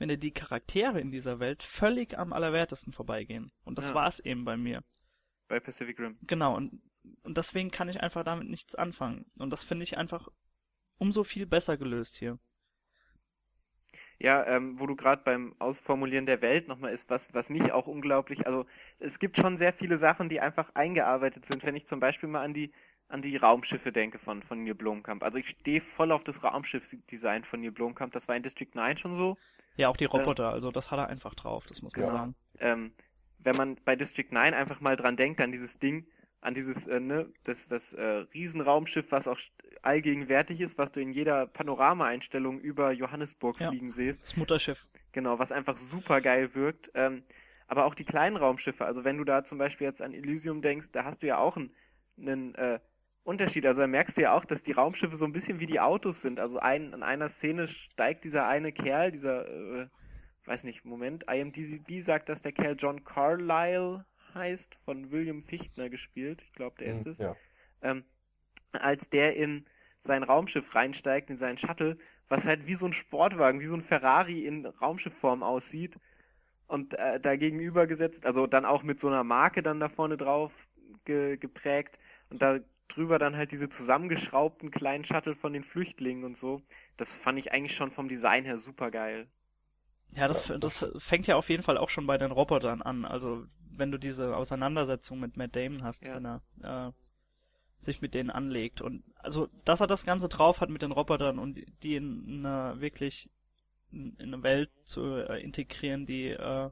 [0.00, 3.52] wenn dir die Charaktere in dieser Welt völlig am allerwertesten vorbeigehen.
[3.64, 3.94] Und das Ja.
[3.94, 4.82] war's eben bei mir.
[5.46, 6.18] Bei Pacific Rim.
[6.22, 6.80] Genau, und,
[7.22, 9.26] und deswegen kann ich einfach damit nichts anfangen.
[9.36, 10.28] Und das finde ich einfach
[10.96, 12.38] umso viel besser gelöst hier.
[14.18, 17.86] Ja, ähm, wo du gerade beim Ausformulieren der Welt nochmal ist, was, was mich auch
[17.86, 18.66] unglaublich, also
[18.98, 22.42] es gibt schon sehr viele Sachen, die einfach eingearbeitet sind, wenn ich zum Beispiel mal
[22.42, 22.72] an die,
[23.08, 25.22] an die Raumschiffe denke von, von Neil Blomkamp.
[25.22, 28.96] Also ich stehe voll auf das Raumschiffsdesign von Neil Blomkamp, das war in District 9
[28.98, 29.38] schon so.
[29.76, 32.16] Ja, auch die Roboter, also das hat er einfach drauf, das muss man Genau.
[32.18, 32.34] sagen.
[32.58, 32.92] Ähm,
[33.38, 36.06] wenn man bei District 9 einfach mal dran denkt, an dieses Ding,
[36.42, 38.02] an dieses, äh, ne, das, das äh,
[38.34, 39.38] Riesenraumschiff, was auch
[39.82, 43.68] allgegenwärtig ist, was du in jeder Panoramaeinstellung über Johannesburg Ja.
[43.68, 44.22] fliegen siehst.
[44.22, 44.86] Das Mutterschiff.
[45.12, 46.90] Genau, was einfach super geil wirkt.
[46.94, 47.24] Ähm,
[47.66, 50.88] aber auch die kleinen Raumschiffe, also wenn du da zum Beispiel jetzt an Elysium denkst,
[50.92, 51.74] da hast du ja auch einen,
[52.18, 52.80] einen äh,
[53.24, 53.66] Unterschied.
[53.66, 56.22] Also da merkst du ja auch, dass die Raumschiffe so ein bisschen wie die Autos
[56.22, 56.40] sind.
[56.40, 59.88] Also ein, in einer Szene steigt dieser eine Kerl, dieser, äh,
[60.46, 64.04] weiß nicht, Moment, IMDb sagt, dass der Kerl John Carlyle
[64.34, 66.42] heißt, von William Fichtner gespielt.
[66.42, 67.36] Ich glaube, der ist Mhm, es Ja.
[67.82, 68.04] ähm,
[68.72, 69.66] als der in
[70.00, 73.82] sein Raumschiff reinsteigt, in seinen Shuttle, was halt wie so ein Sportwagen, wie so ein
[73.82, 75.98] Ferrari in Raumschiffform aussieht.
[76.66, 80.52] Und äh, da gegenübergesetzt, also dann auch mit so einer Marke dann da vorne drauf
[81.04, 81.98] ge geprägt
[82.30, 82.60] und da
[82.96, 86.62] drüber dann halt diese zusammengeschraubten kleinen Shuttle von den Flüchtlingen und so.
[86.96, 89.28] Das fand ich eigentlich schon vom Design her super geil.
[90.12, 93.04] Ja, das, das fängt ja auf jeden Fall auch schon bei den Robotern an.
[93.04, 96.16] Also wenn du diese Auseinandersetzung mit Matt Damon hast, Ja.
[96.16, 96.42] wenn er
[96.88, 96.92] äh,
[97.84, 98.80] sich mit denen anlegt.
[98.82, 102.80] Und also, dass er das Ganze drauf hat mit den Robotern und die in eine
[102.80, 103.30] wirklich
[103.92, 106.70] in eine Welt zu äh, integrieren, die äh,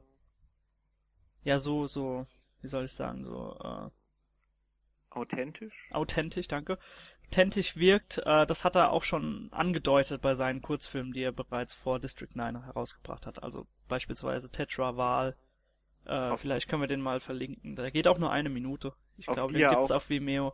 [1.43, 2.27] ja so, so,
[2.61, 3.89] wie soll ich sagen, so äh,
[5.11, 5.89] Authentisch?
[5.91, 6.77] authentisch, danke,
[7.27, 11.73] authentisch wirkt, äh, das hat er auch schon angedeutet bei seinen Kurzfilmen, die er bereits
[11.73, 13.41] vor District 9 herausgebracht hat.
[13.43, 15.35] Also beispielsweise Tetra Wahl.
[16.05, 17.75] Äh, vielleicht können wir den mal verlinken.
[17.75, 18.93] Der geht auch nur eine Minute.
[19.17, 20.53] Ich Auf glaube, die den gibt's auch- auf Vimeo.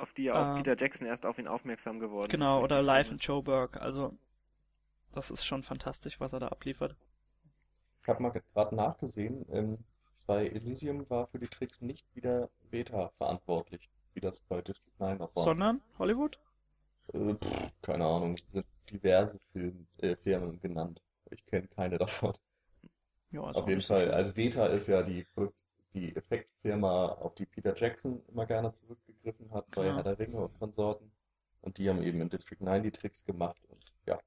[0.00, 2.30] Auf die ja auch Äh, Peter Jackson erst auf ihn aufmerksam geworden ist.
[2.30, 3.76] Genau, oder Live in Joburg.
[3.80, 4.16] Also,
[5.12, 6.96] das ist schon fantastisch, was er da abliefert.
[8.02, 9.78] Ich habe mal gerade nachgesehen, ähm,
[10.26, 15.18] bei Elysium war für die Tricks nicht wieder Beta verantwortlich, wie das bei District 9
[15.18, 15.44] noch war.
[15.44, 16.38] Sondern Hollywood?
[17.12, 21.00] Äh, pff, keine Ahnung, sind diverse Film, äh, Firmen genannt.
[21.30, 22.34] Ich kenne keine davon.
[23.30, 24.10] Ja, also Auf auch jeden Fall.
[24.10, 25.26] Also Beta ist ja die,
[25.92, 29.96] die Effektfirma, auf die Peter Jackson immer gerne zurückgegriffen hat bei Genau.
[29.96, 31.10] Herr der Ringe und Konsorten.
[31.62, 33.60] Und die haben eben in District 9 die Tricks gemacht.
[33.68, 34.18] Und ja,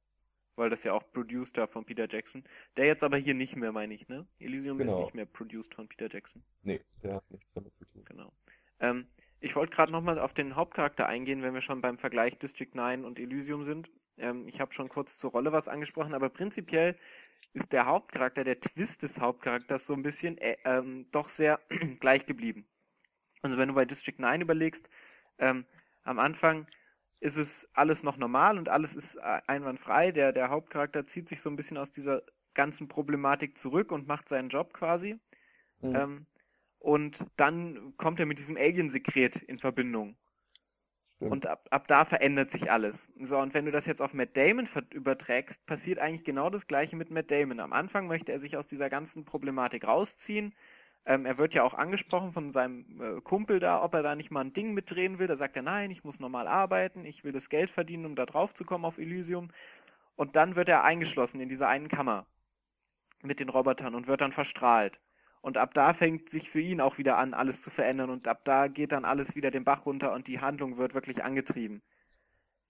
[0.58, 2.43] Weil das ja auch produced war von Peter Jackson.
[2.75, 4.28] Der jetzt aber hier nicht mehr, meine ich, ne?
[4.39, 5.02] Elysium ist Genau.
[5.02, 6.43] nicht mehr produced von Peter Jackson.
[6.63, 8.04] nee, der hat nichts damit zu tun.
[8.06, 8.34] Genau.
[8.82, 9.08] Ähm,
[9.39, 13.06] ich wollte gerade nochmal auf den Hauptcharakter eingehen, wenn wir schon beim Vergleich District 9
[13.06, 13.89] und Elysium sind.
[14.17, 16.97] Ähm, ich habe schon kurz zur Rolle was angesprochen, aber prinzipiell
[17.54, 21.60] ist der Hauptcharakter, der Twist des Hauptcharakters so ein bisschen äh, ähm, doch sehr
[21.99, 22.67] gleich geblieben.
[23.41, 24.89] Also wenn du bei District 9 überlegst,
[25.38, 25.65] ähm,
[26.04, 26.67] am Anfang
[27.21, 30.12] ist es alles noch normal und alles ist äh, einwandfrei.
[30.12, 32.23] Der, der Hauptcharakter zieht sich so ein bisschen aus dieser
[32.54, 35.19] ganzen Problematik zurück und macht seinen Job quasi.
[35.82, 35.95] Mhm.
[35.95, 36.25] Ähm,
[36.79, 40.15] und dann kommt er mit diesem Alien-Sekret in Verbindung.
[41.17, 41.31] Stimmt.
[41.31, 43.11] Und ab, ab da verändert sich alles.
[43.21, 46.95] So, und wenn du das jetzt auf Matt Damon überträgst, passiert eigentlich genau das gleiche
[46.95, 47.59] mit Matt Damon.
[47.59, 50.55] Am Anfang möchte er sich aus dieser ganzen Problematik rausziehen.
[51.05, 54.31] Ähm, er wird ja auch angesprochen von seinem äh, Kumpel da, ob er da nicht
[54.31, 55.27] mal ein Ding mitdrehen will.
[55.27, 58.25] Da sagt er, nein, ich muss normal arbeiten, ich will das Geld verdienen, um da
[58.25, 59.49] drauf zu kommen auf Elysium.
[60.15, 62.27] Und dann wird er eingeschlossen in dieser einen Kammer
[63.23, 65.01] mit den Robotern und wird dann verstrahlt.
[65.41, 68.10] Und ab da fängt sich für ihn auch wieder an, alles zu verändern.
[68.10, 71.23] Und ab da geht dann alles wieder den Bach runter und die Handlung wird wirklich
[71.23, 71.82] angetrieben.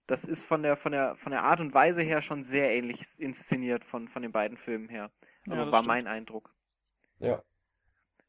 [0.08, 3.05] Das ist von der, von der, von der Art und Weise her schon sehr ähnlich
[3.19, 5.12] inszeniert von, von den beiden Filmen her.
[5.45, 5.84] Ja, Also das war stimmt.
[5.84, 6.53] mein Eindruck.
[7.19, 7.43] Ja,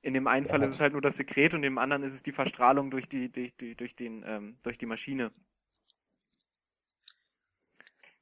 [0.02, 2.02] In dem einen Ja, Fall ist hat- es halt nur das Sekret und im anderen
[2.02, 5.32] ist es die Verstrahlung durch die, durch die, durch den, ähm, durch die Maschine.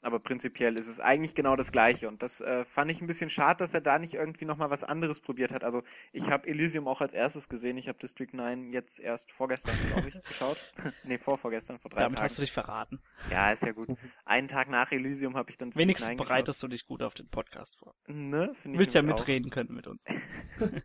[0.01, 2.07] Aber prinzipiell ist es eigentlich genau das Gleiche.
[2.07, 4.85] Und das äh, fand ich ein bisschen schade, dass er da nicht irgendwie nochmal was
[4.85, 5.65] anderes probiert hat.
[5.65, 5.83] Also
[6.13, 7.77] ich habe Elysium auch als erstes gesehen.
[7.79, 10.57] Ich habe District 9 jetzt erst vorgestern, glaube ich, geschaut.
[11.03, 12.25] nee, vorvorgestern, vor drei Damit Tagen.
[12.25, 13.01] hast du dich verraten.
[13.29, 13.89] Ja, ist ja gut.
[14.25, 16.29] Einen Tag nach Elysium habe ich dann District Wenigstens 9 geschaut.
[16.29, 17.95] bereitest du dich gut auf den Podcast vor.
[18.07, 19.19] Ne, Du finde ich willst ja nämlich auch.
[19.21, 20.05] mitreden können mit uns.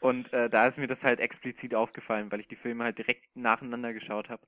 [0.00, 3.36] Und äh, da ist mir das halt explizit aufgefallen, weil ich die Filme halt direkt
[3.36, 4.42] nacheinander geschaut habe.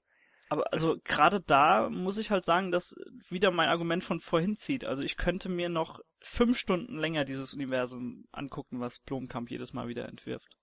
[0.53, 2.95] Aber also gerade da muss ich halt sagen, dass
[3.31, 4.85] wieder mein Argument von vorhin zieht.
[4.85, 9.89] Also ich könnte mir noch fünf Stunden länger dieses Universum angucken, was Blomkamp jedes Mal
[9.89, 10.59] wieder entwirft.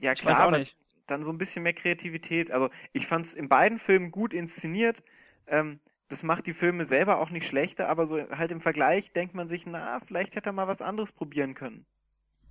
[0.00, 0.76] Ja, Ich klar, weiß auch aber nicht.
[1.06, 2.50] dann so ein bisschen mehr Kreativität.
[2.50, 5.04] Also ich fand es in beiden Filmen gut inszeniert.
[5.46, 5.76] Ähm,
[6.08, 9.48] das macht die Filme selber auch nicht schlechter, aber so halt im Vergleich denkt man
[9.48, 11.86] sich, na, vielleicht hätte er mal was anderes probieren können.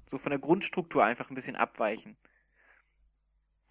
[0.06, 2.16] So von der Grundstruktur einfach ein bisschen abweichen.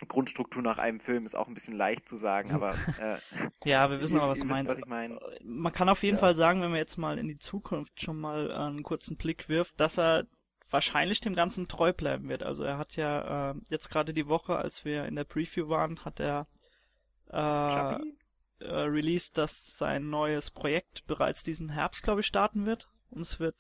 [0.09, 3.19] Grundstruktur nach einem Film ist auch ein bisschen leicht zu sagen, aber äh,
[3.65, 4.71] Ja, wir wissen aber, was du meinst.
[4.71, 5.19] was ich meine.
[5.43, 6.21] Man kann auf jeden Ja.
[6.21, 9.79] Fall sagen, wenn man jetzt mal in die Zukunft schon mal einen kurzen Blick wirft,
[9.81, 10.27] dass er
[10.71, 12.43] wahrscheinlich dem Ganzen treu bleiben wird.
[12.43, 16.05] Also er hat ja äh, jetzt gerade die Woche, als wir in der Preview waren,
[16.05, 16.47] hat er
[17.31, 17.95] äh,
[18.59, 22.89] äh, released, dass sein neues Projekt bereits diesen Herbst, glaube ich, starten wird.
[23.11, 23.55] Und es wird,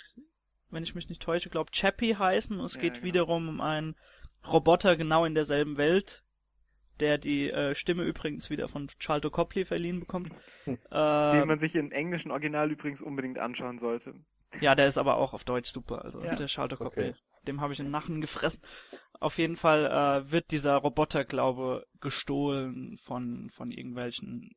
[0.70, 2.58] wenn ich mich nicht täusche, glaube Chappie heißen.
[2.58, 3.04] Und es Ja, geht genau.
[3.04, 3.96] wiederum um einen
[4.46, 6.22] Roboter genau in derselben Welt,
[7.00, 10.30] der die äh, Stimme übrigens wieder von Charlton Copley verliehen bekommt.
[10.66, 14.14] Den äh, man sich im englischen Original übrigens unbedingt anschauen sollte.
[14.60, 16.04] ja, der ist aber auch auf Deutsch super.
[16.04, 16.34] Also Ja.
[16.36, 17.10] der Charlton Copley.
[17.10, 17.18] Okay.
[17.46, 18.60] Dem habe ich den Nachen gefressen.
[19.20, 24.56] Auf jeden Fall äh, wird dieser Roboter, glaube gestohlen von von irgendwelchen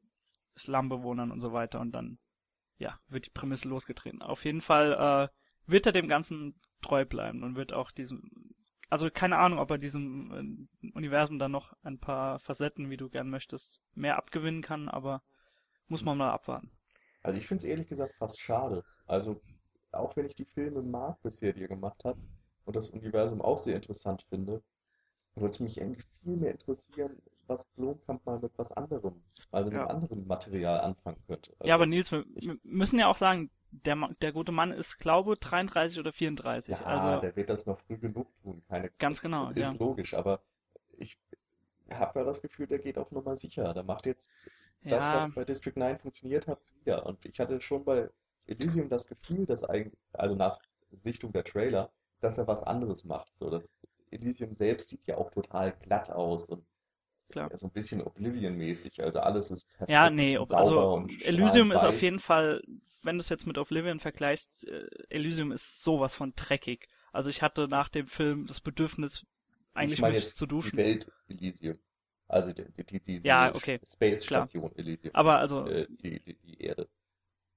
[0.58, 2.18] Slumbewohnern und so weiter und dann
[2.78, 4.22] ja wird die Prämisse losgetreten.
[4.22, 8.49] Auf jeden Fall äh, wird er dem Ganzen treu bleiben und wird auch diesem
[8.90, 13.10] also keine Ahnung, ob er diesem äh, Universum dann noch ein paar Facetten, wie du
[13.10, 15.22] gern möchtest, mehr abgewinnen kann, aber
[15.88, 16.72] muss man mal abwarten.
[17.24, 18.84] Also ich finde es ehrlich gesagt fast schade.
[19.06, 19.42] Also
[19.94, 22.18] auch wenn ich die Filme mag bisher, die er gemacht hat
[22.66, 24.62] und das Universum auch sehr interessant finde,
[25.36, 29.84] würde es mich eigentlich viel mehr interessieren, was Blomkamp mal mit was anderem, also mit
[29.84, 29.88] Ja.
[29.88, 31.56] anderem Material anfangen könnte.
[31.64, 34.72] Ja, aber Also, Nils, wir, ich- wir müssen ja auch sagen, der, der gute Mann
[34.72, 36.78] ist, glaube 33 oder 34.
[36.78, 39.80] ja, also der wird das noch früh genug tun, keine ganz genau, Ist ja.
[39.80, 40.42] logisch, aber
[40.98, 41.18] ich
[41.92, 43.74] habe ja das Gefühl, der geht auf Nummer sicher.
[43.74, 44.32] Der macht jetzt
[44.90, 47.06] das, Ja, was bei District 9 funktioniert hat, wieder.
[47.06, 48.10] Und ich hatte schon bei
[48.48, 50.60] Elysium das Gefühl, dass eigentlich, also nach
[50.92, 53.32] Sichtung der Trailer, dass er was anderes macht.
[53.40, 53.80] So, das
[54.12, 56.66] Elysium selbst sieht ja auch total glatt aus und
[57.32, 57.50] klar.
[57.54, 59.04] so ein bisschen Oblivion-mäßig.
[59.04, 62.62] Also alles ist perfekt Ja, nee, ob- sauber also und Elysium ist auf jeden Fall,
[63.10, 66.88] wenn du es jetzt mit Oblivion vergleichst, äh, Elysium ist sowas von dreckig.
[67.12, 69.26] Also ich hatte nach dem Film das Bedürfnis,
[69.74, 70.78] eigentlich Ich mich jetzt zu die duschen.
[70.78, 71.80] Welt Elysium.
[72.28, 74.24] Also die, die, die, diese Ja, okay, Space.
[74.26, 75.16] Station Elysium.
[75.16, 76.88] Aber also, Äh, die, die, die Erde.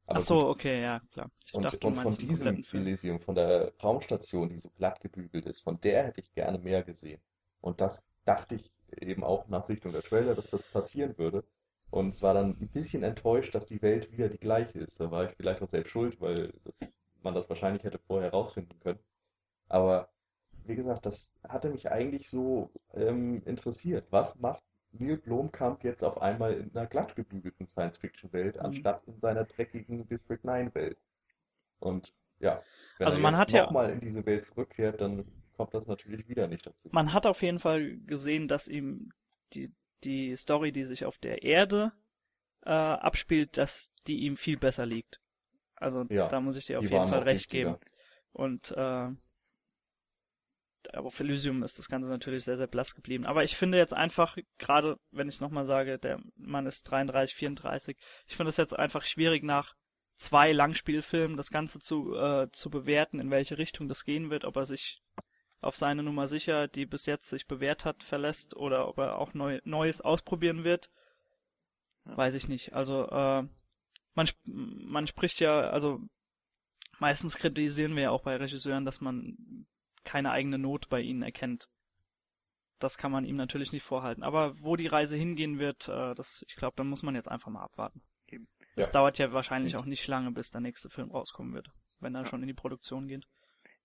[0.06, 0.44] ach Aber so, gut.
[0.56, 1.30] okay, ja, klar.
[1.44, 2.64] Ich Und, dachte, und von diesem.
[2.72, 6.82] Elysium, von der Raumstation, die so glatt gebügelt ist, von der hätte ich gerne mehr
[6.82, 7.20] gesehen.
[7.60, 11.44] Und das dachte ich eben auch nach Sichtung der Trailer, dass das passieren würde.
[11.92, 14.98] Und war dann ein bisschen enttäuscht, dass die Welt wieder die gleiche ist.
[14.98, 16.80] Da war ich vielleicht auch selbst schuld, weil das,
[17.22, 18.98] man das wahrscheinlich hätte vorher rausfinden können.
[19.68, 20.08] Aber
[20.64, 24.06] wie gesagt, das hatte mich eigentlich so ähm, interessiert.
[24.10, 28.62] Was macht Neil Blomkamp jetzt auf einmal in einer glatt gebügelten Science-Fiction-Welt, Mhm.
[28.62, 30.96] anstatt in seiner dreckigen District 9-Welt?
[31.80, 32.62] Und ja,
[32.98, 35.26] wenn Also er man jetzt hat ja- nochmal in diese Welt zurückkehrt, dann
[35.58, 36.88] kommt das natürlich wieder nicht dazu.
[36.90, 39.10] Man hat auf jeden Fall gesehen, dass ihm
[39.52, 39.70] die,
[40.04, 41.92] die Story, die sich auf der Erde
[42.64, 45.20] äh, abspielt, dass die ihm viel besser liegt.
[45.76, 47.78] Also Ja, da muss ich dir auf jeden Fall recht wichtiger.
[47.78, 47.90] geben.
[48.32, 49.10] Und äh,
[50.92, 53.24] aber auf Elysium ist das Ganze natürlich sehr, sehr blass geblieben.
[53.24, 57.96] Aber ich finde jetzt einfach, gerade wenn ich nochmal sage, der Mann ist 33, 34,
[58.26, 59.74] ich finde es jetzt einfach schwierig nach
[60.16, 64.56] zwei Langspielfilmen das Ganze zu, äh, zu bewerten, in welche Richtung das gehen wird, ob
[64.56, 65.02] er sich
[65.62, 69.34] auf seine Nummer sicher, die bis jetzt sich bewährt hat, verlässt oder ob er auch
[69.34, 70.90] neu, Neues ausprobieren wird.
[72.04, 72.16] Ja.
[72.16, 72.72] Weiß ich nicht.
[72.72, 73.46] Also äh,
[74.14, 76.00] man, man spricht ja, also
[76.98, 79.66] meistens kritisieren wir ja auch bei Regisseuren, dass man
[80.04, 81.68] keine eigene Not bei ihnen erkennt.
[82.80, 84.24] Das kann man ihm natürlich nicht vorhalten.
[84.24, 87.50] Aber wo die Reise hingehen wird, äh, das, ich glaube, da muss man jetzt einfach
[87.50, 88.02] mal abwarten.
[88.26, 88.48] Eben.
[88.74, 88.92] Das ja.
[88.92, 91.70] dauert ja wahrscheinlich auch nicht lange, bis der nächste Film rauskommen wird,
[92.00, 92.28] wenn er ja.
[92.28, 93.28] schon in die Produktion geht.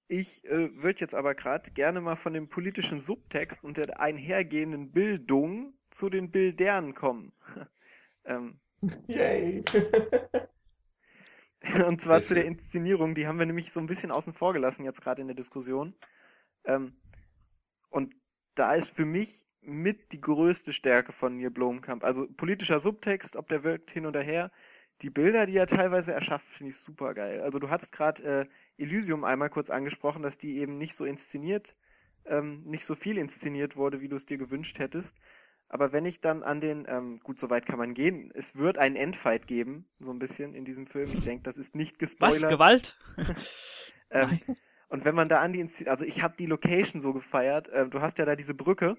[0.07, 4.91] Ich äh, würde jetzt aber gerade gerne mal von dem politischen Subtext und der einhergehenden
[4.91, 7.33] Bildung zu den Bildern kommen.
[8.25, 8.59] ähm,
[9.07, 9.63] Yay!
[11.85, 14.85] und zwar zu der Inszenierung, die haben wir nämlich so ein bisschen außen vor gelassen
[14.85, 15.93] jetzt gerade in der Diskussion.
[16.63, 16.95] Ähm,
[17.89, 18.15] und
[18.55, 22.03] da ist für mich mit die größte Stärke von Neil Blomkamp.
[22.03, 24.51] Also politischer Subtext, ob der wirkt hin oder her.
[25.01, 27.41] Die Bilder, die er teilweise erschafft, finde ich super geil.
[27.41, 28.45] Also du hattest gerade äh,
[28.81, 31.75] Elysium einmal kurz angesprochen, dass die eben nicht so inszeniert,
[32.25, 35.15] ähm, nicht so viel inszeniert wurde, wie du es dir gewünscht hättest.
[35.69, 38.95] Aber wenn ich dann an den, ähm, gut, soweit kann man gehen, es wird einen
[38.95, 41.11] Endfight geben, so ein bisschen in diesem Film.
[41.13, 42.43] Ich denke, das ist nicht gespoilert.
[42.43, 42.97] Was, Gewalt?
[44.09, 44.39] ähm,
[44.87, 48.01] und wenn man da an die, also ich habe die Location so gefeiert, äh, du
[48.01, 48.97] hast ja da diese Brücke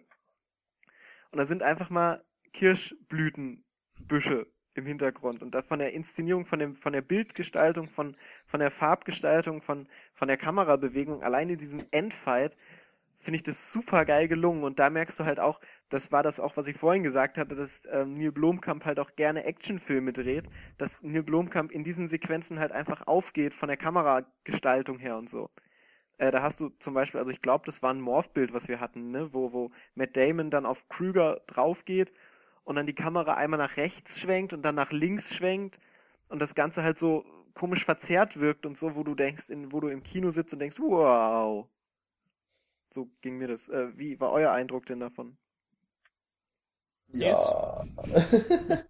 [1.31, 4.47] und da sind einfach mal Kirschblütenbüsche
[4.79, 8.71] im Hintergrund und da von der Inszenierung, von dem, von der Bildgestaltung, von, von der
[8.71, 12.57] Farbgestaltung, von, von der Kamerabewegung, allein in diesem Endfight
[13.21, 16.41] finde ich das super geil gelungen und da merkst du halt auch, das war das
[16.41, 20.45] auch, was ich vorhin gesagt hatte, dass ähm, Neil Blomkamp halt auch gerne Actionfilme dreht,
[20.79, 25.51] dass Neil Blomkamp in diesen Sequenzen halt einfach aufgeht von der Kameragestaltung her und so.
[26.19, 28.81] Äh, da hast du zum Beispiel, also ich glaube, das war ein Morph-Bild, was wir
[28.81, 32.13] hatten, ne, wo, wo Matt Damon dann auf Krüger draufgeht
[32.69, 35.81] und dann die Kamera einmal nach rechts schwenkt und dann nach links schwenkt
[36.29, 39.81] und das Ganze halt so komisch verzerrt wirkt und so, wo du denkst, in, wo
[39.81, 41.67] du im Kino sitzt und denkst, wow.
[42.91, 43.71] So ging mir das.
[43.71, 45.39] Äh, wie war euer Eindruck denn davon?
[47.07, 47.87] Ja.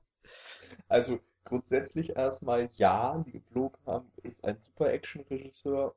[0.89, 5.95] also grundsätzlich erstmal ja, die Blomkamp ist ein super Action-Regisseur.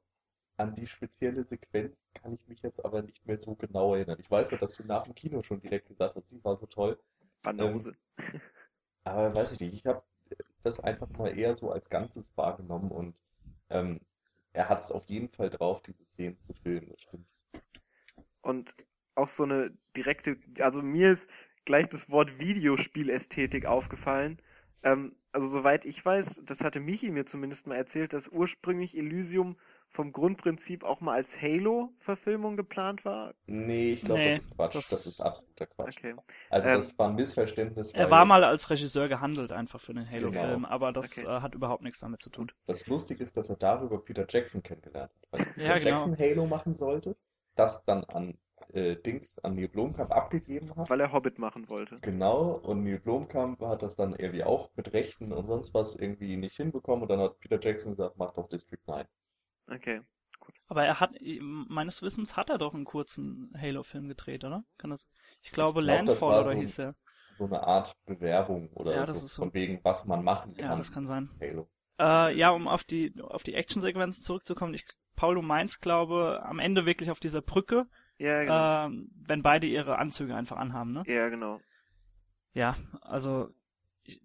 [0.58, 4.20] An die spezielle Sequenz kann ich mich jetzt aber nicht mehr so genau erinnern.
[4.20, 6.67] Ich weiß ja, dass du nach dem Kino schon direkt gesagt hast, die war so
[6.67, 7.00] toll.
[7.41, 7.95] Banause.
[8.17, 8.41] Ähm,
[9.04, 10.04] aber weiß ich nicht, ich habe
[10.63, 13.15] das einfach mal eher so als Ganzes wahrgenommen und
[13.69, 13.99] ähm,
[14.54, 17.25] er hat es auf jeden Fall drauf, diese Szenen zu filmen, das stimmt.
[18.41, 18.73] Und
[19.15, 21.30] auch so eine direkte, also mir ist
[21.65, 24.41] gleich das Wort Videospielästhetik aufgefallen.
[24.84, 29.58] Ähm, also soweit ich weiß, das hatte Michi mir zumindest mal erzählt, dass ursprünglich Elysium
[29.91, 33.34] vom Grundprinzip auch mal als Halo-Verfilmung geplant war?
[33.45, 34.75] Nee, ich glaube, nee, das ist Quatsch.
[34.75, 35.97] Das, das, ist absoluter Quatsch.
[35.97, 36.15] Okay.
[36.49, 37.91] Also ähm, das war ein Missverständnis.
[37.91, 40.67] Er war mal als Regisseur gehandelt einfach für den Halo-Film, genau.
[40.67, 41.27] aber das okay.
[41.27, 42.51] äh, hat überhaupt nichts damit zu tun.
[42.65, 45.27] Das Lustige ist, dass er darüber Peter Jackson kennengelernt hat.
[45.32, 45.89] Weil Peter ja, genau.
[45.89, 47.17] Jackson Halo machen sollte,
[47.56, 48.38] das dann an
[48.73, 50.89] äh, Dings an Neil Blomkamp abgegeben hat.
[50.89, 51.99] Weil er Hobbit machen wollte.
[52.01, 56.38] Genau, und Neil Blomkamp hat das dann irgendwie auch mit Rechten und sonst was irgendwie
[56.38, 59.06] nicht hinbekommen und dann hat Peter Jackson gesagt, mach doch District 9.
[59.72, 60.02] Okay.
[60.40, 60.56] Gut.
[60.68, 64.64] Aber er hat, meines Wissens hat er doch einen kurzen Halo-Film gedreht, oder?
[64.78, 65.08] Kann das,
[65.42, 66.96] ich glaube, ich glaub, Landfall oder so hieß er.
[67.38, 70.66] So eine Art Bewerbung oder ja, so, so, von wegen, was man machen kann.
[70.66, 71.30] Ja, das kann sein.
[71.40, 71.70] Halo.
[72.00, 76.60] Äh, ja, um auf die, auf die Action-Sequenzen zurückzukommen, ich, Paul, du meinst, glaube, am
[76.60, 78.88] Ende wirklich auf dieser Brücke, ja, genau.
[78.88, 81.04] äh, wenn beide ihre Anzüge einfach anhaben, ne?
[81.08, 81.60] Ja, genau.
[82.54, 83.50] Ja, also,
[84.04, 84.22] ich,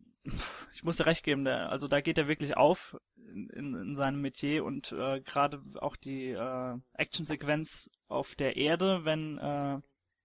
[0.75, 2.97] ich muss dir recht geben, der, also da geht er wirklich auf
[3.33, 9.05] in, in, in seinem Metier und äh, gerade auch die äh, Actionsequenz auf der Erde,
[9.05, 9.81] wenn äh,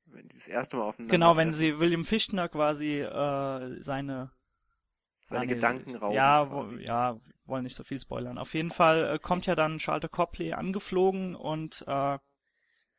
[0.05, 4.31] wenn die das erste Mal aufeinander Genau, wenn sie William Fichtner quasi äh, seine
[5.19, 6.15] seine Gedanken rauben.
[6.15, 8.37] Ja, wo, ja, wollen nicht so viel spoilern.
[8.37, 12.17] Auf jeden Fall äh, kommt ja dann Charlton Copley angeflogen und äh,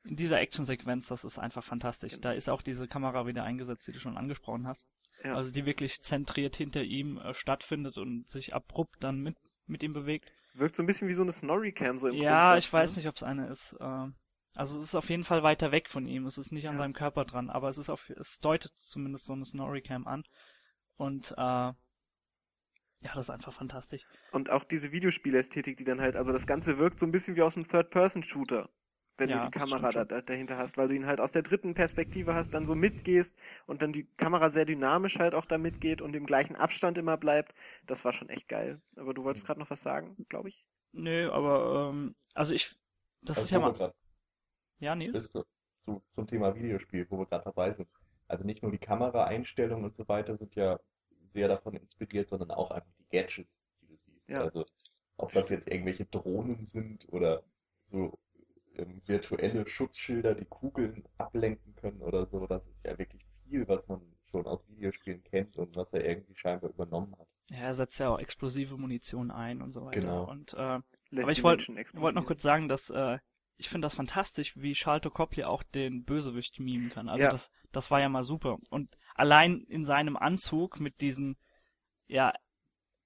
[0.04, 2.12] in dieser Actionsequenz, das ist einfach fantastisch.
[2.12, 2.22] Genau.
[2.22, 4.84] Da ist auch diese Kamera wieder eingesetzt, die du schon angesprochen hast.
[5.22, 5.34] Ja.
[5.34, 9.36] Also die wirklich zentriert hinter ihm äh, stattfindet und sich abrupt dann mit
[9.72, 10.32] mit ihm bewegt.
[10.54, 12.96] Wirkt so ein bisschen wie so eine Snorri-Cam so im Ja, Grundsatz, ich weiß ne?
[12.98, 13.72] nicht, ob es eine ist.
[13.80, 14.06] Äh,
[14.54, 16.26] also es ist auf jeden Fall weiter weg von ihm.
[16.26, 16.82] Es ist nicht an ja.
[16.82, 20.24] seinem Körper dran, aber es ist auf, es deutet zumindest so eine Snorri-Cam an.
[20.96, 21.72] Und äh,
[23.02, 24.06] ja, das ist einfach fantastisch.
[24.30, 27.42] Und auch diese Videospielästhetik, die dann halt, also das Ganze wirkt so ein bisschen wie
[27.42, 28.68] aus einem Third-Person-Shooter
[29.18, 31.42] wenn ja, du die Kamera da, da, dahinter hast, weil du ihn halt aus der
[31.42, 33.36] dritten Perspektive hast, dann so mitgehst
[33.66, 37.16] und dann die Kamera sehr dynamisch halt auch da mitgeht und im gleichen Abstand immer
[37.16, 37.54] bleibt.
[37.86, 38.80] Das war schon echt geil.
[38.96, 40.64] Aber du wolltest gerade noch was sagen, glaube ich?
[40.92, 42.76] Nö, aber ähm, also ich,
[43.22, 43.72] das also ist ja mal.
[43.72, 43.94] Grad.
[44.80, 45.32] Ja, Nils?
[45.84, 47.88] zu, zum Thema Videospiel, wo wir gerade dabei sind.
[48.28, 50.78] Also nicht nur die Kameraeinstellungen und so weiter sind ja
[51.32, 54.28] sehr davon inspiriert, sondern auch einfach die Gadgets, die du siehst.
[54.28, 54.42] Ja.
[54.42, 54.66] Also
[55.16, 57.42] ob das jetzt irgendwelche Drohnen sind oder
[57.90, 58.18] so
[58.76, 63.86] ähm, virtuelle Schutzschilder, die Kugeln ablenken können oder so, das ist ja wirklich viel, was
[63.88, 64.00] man
[64.30, 67.26] schon aus Videospielen kennt und was er irgendwie scheinbar übernommen hat.
[67.50, 70.00] Ja, er setzt ja auch explosive Munition ein und so weiter.
[70.00, 70.30] Genau.
[70.30, 73.18] Und äh, Lässt Aber ich die wollt- wollte noch kurz sagen, dass äh,
[73.58, 77.10] ich finde das fantastisch, wie Shalto Copley auch den Bösewicht mimen kann.
[77.10, 77.30] Also Ja.
[77.30, 78.56] das, das war ja mal super.
[78.70, 81.36] Und allein in seinem Anzug mit diesen,
[82.06, 82.32] ja,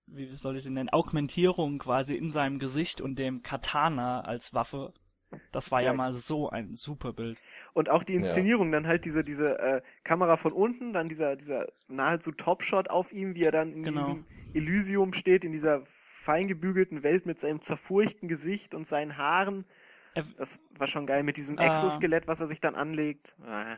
[0.07, 4.95] wie soll ich sie nennen, Augmentierungen quasi in seinem Gesicht und dem Katana als Waffe,
[5.53, 5.93] das war ja, Ja.
[5.95, 7.39] mal so ein super Bild.
[7.75, 8.21] Und auch die Ja.
[8.21, 13.13] Inszenierung, dann halt diese, diese äh, Kamera von unten, dann dieser, dieser nahezu Topshot auf
[13.13, 14.01] ihm, wie er dann in Genau.
[14.07, 14.25] diesem
[14.55, 15.85] Elysium steht, in dieser
[16.23, 19.65] feingebügelten Welt mit seinem zerfurchten Gesicht und seinen Haaren.
[20.15, 21.67] Er- Das war schon geil mit diesem Ah.
[21.67, 23.37] Exoskelett, was er sich dann anlegt.
[23.45, 23.77] Ah,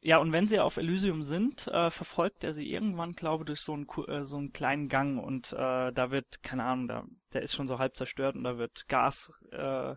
[0.00, 3.60] Ja, und wenn sie auf Elysium sind, äh, verfolgt er sie irgendwann, glaube ich, durch
[3.62, 7.42] so einen, äh, so einen kleinen Gang und äh, da wird, keine Ahnung, da, der
[7.42, 9.96] ist schon so halb zerstört und da wird Gas äh,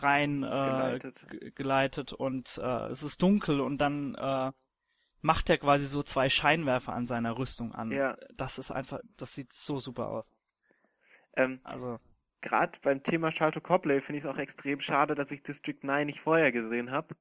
[0.00, 1.28] rein äh, Geleitet.
[1.28, 4.52] ge- geleitet und äh, es ist dunkel und dann äh,
[5.22, 7.90] macht er quasi so zwei Scheinwerfer an seiner Rüstung an.
[7.90, 8.16] Ja.
[8.34, 10.24] Das ist einfach, das sieht so super aus.
[11.36, 11.98] Ähm, Also,
[12.42, 16.06] Gerade beim Thema Shalto Copley finde ich es auch extrem schade, dass ich District 9
[16.06, 17.16] nicht vorher gesehen habe.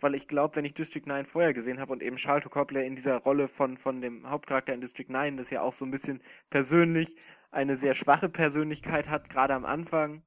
[0.00, 2.94] Weil ich glaube, wenn ich District 9 vorher gesehen habe und eben Shalto Copley in
[2.96, 6.22] dieser Rolle von, von dem Hauptcharakter in District 9, das ja auch so ein bisschen
[6.50, 7.14] persönlich
[7.50, 10.22] eine sehr schwache Persönlichkeit hat, gerade am Anfang,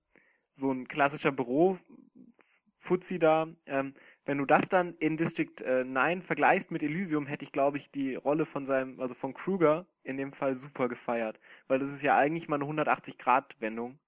[0.58, 3.94] so ein klassischer Büro-Fuzzi da, ähm,
[4.26, 7.92] wenn du das dann in District äh, 9 vergleichst mit Elysium, hätte ich, glaube ich,
[7.92, 11.40] die Rolle von seinem, also von Kruger in dem Fall super gefeiert.
[11.68, 14.00] Weil das ist ja eigentlich mal eine 180-Grad-Wendung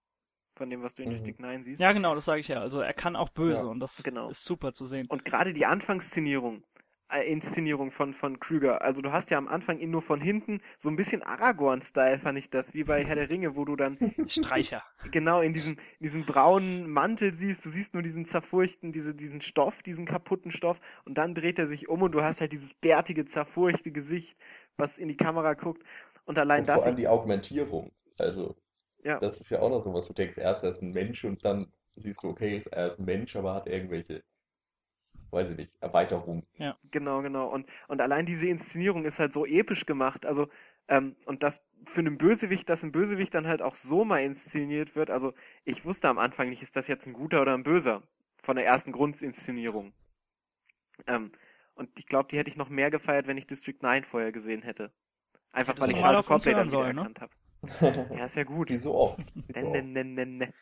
[0.55, 1.13] von dem, was du in Mhm.
[1.13, 1.79] District 9 siehst.
[1.79, 2.57] ja genau, das sage ich ja.
[2.59, 4.29] Also er kann auch böse Ja, und das genau.
[4.29, 5.07] ist super zu sehen.
[5.07, 6.63] Und gerade die Anfangsszenierung,
[7.17, 10.89] Inszenierung von, von Krüger, also du hast ja am Anfang ihn nur von hinten, so
[10.89, 14.83] ein bisschen Aragorn-Style fand ich das, wie bei Herr der Ringe, wo du dann Streicher.
[15.03, 19.41] genau in diesem, in diesem braunen Mantel siehst, du siehst nur diesen zerfurchten, diese, diesen
[19.41, 22.73] Stoff, diesen kaputten Stoff, und dann dreht er sich um und du hast halt dieses
[22.73, 24.37] bärtige, zerfurchte Gesicht,
[24.77, 25.83] was in die Kamera guckt.
[26.25, 27.91] Und allein Und das, vor allem die Augmentierung.
[28.17, 28.55] Also,
[29.03, 29.19] Ja.
[29.19, 30.07] das ist ja auch noch so was.
[30.07, 33.05] Du denkst erst, er ist ein Mensch und dann siehst du, okay, er ist ein
[33.05, 34.23] Mensch, aber hat irgendwelche,
[35.31, 36.45] weiß ich nicht, Erweiterungen.
[36.91, 37.47] Genau, genau.
[37.47, 40.25] Und, und allein diese Inszenierung ist halt so episch gemacht.
[40.25, 40.47] Also,
[40.87, 44.95] ähm, und das für einen Bösewicht, dass ein Bösewicht dann halt auch so mal inszeniert
[44.95, 45.09] wird.
[45.09, 45.33] Also,
[45.65, 48.03] ich wusste am Anfang nicht, ist das jetzt ein guter oder ein böser
[48.41, 49.93] von der ersten Grundinszenierung.
[51.07, 51.31] Ähm,
[51.75, 54.63] und ich glaube, die hätte ich noch mehr gefeiert, wenn ich District 9 vorher gesehen
[54.63, 54.91] hätte.
[55.51, 56.99] Einfach Hättest weil ich Charlotte Copley dann wieder ne?
[56.99, 57.31] erkannt habe.
[58.13, 58.69] Ja, ist ja gut.
[58.69, 59.33] Wie so oft.
[59.47, 59.83] Wie so Ne, oft.
[59.83, 60.53] ne, ne.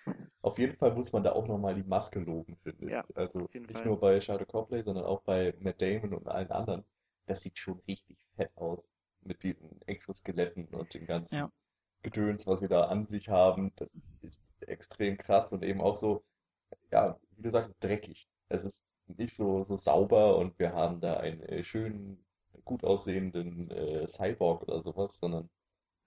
[0.41, 2.93] Auf jeden Fall muss man da auch nochmal die Maske loben, finde ich.
[2.93, 3.85] Ja, Also nicht Fall.
[3.85, 6.85] nur bei Shadow Copley, sondern auch bei Matt Damon und allen anderen.
[7.27, 8.91] Das sieht schon richtig fett aus
[9.21, 11.51] mit diesen Exoskeletten und dem ganzen Ja.
[12.03, 13.73] Gedöns, was sie da an sich haben.
[13.75, 16.23] Das ist extrem krass und eben auch so,
[16.91, 18.29] ja, wie du sagst, dreckig.
[18.49, 22.25] Es ist nicht so, so sauber und wir haben da einen äh, schönen,
[22.65, 25.49] gut aussehenden äh, Cyborg oder sowas, sondern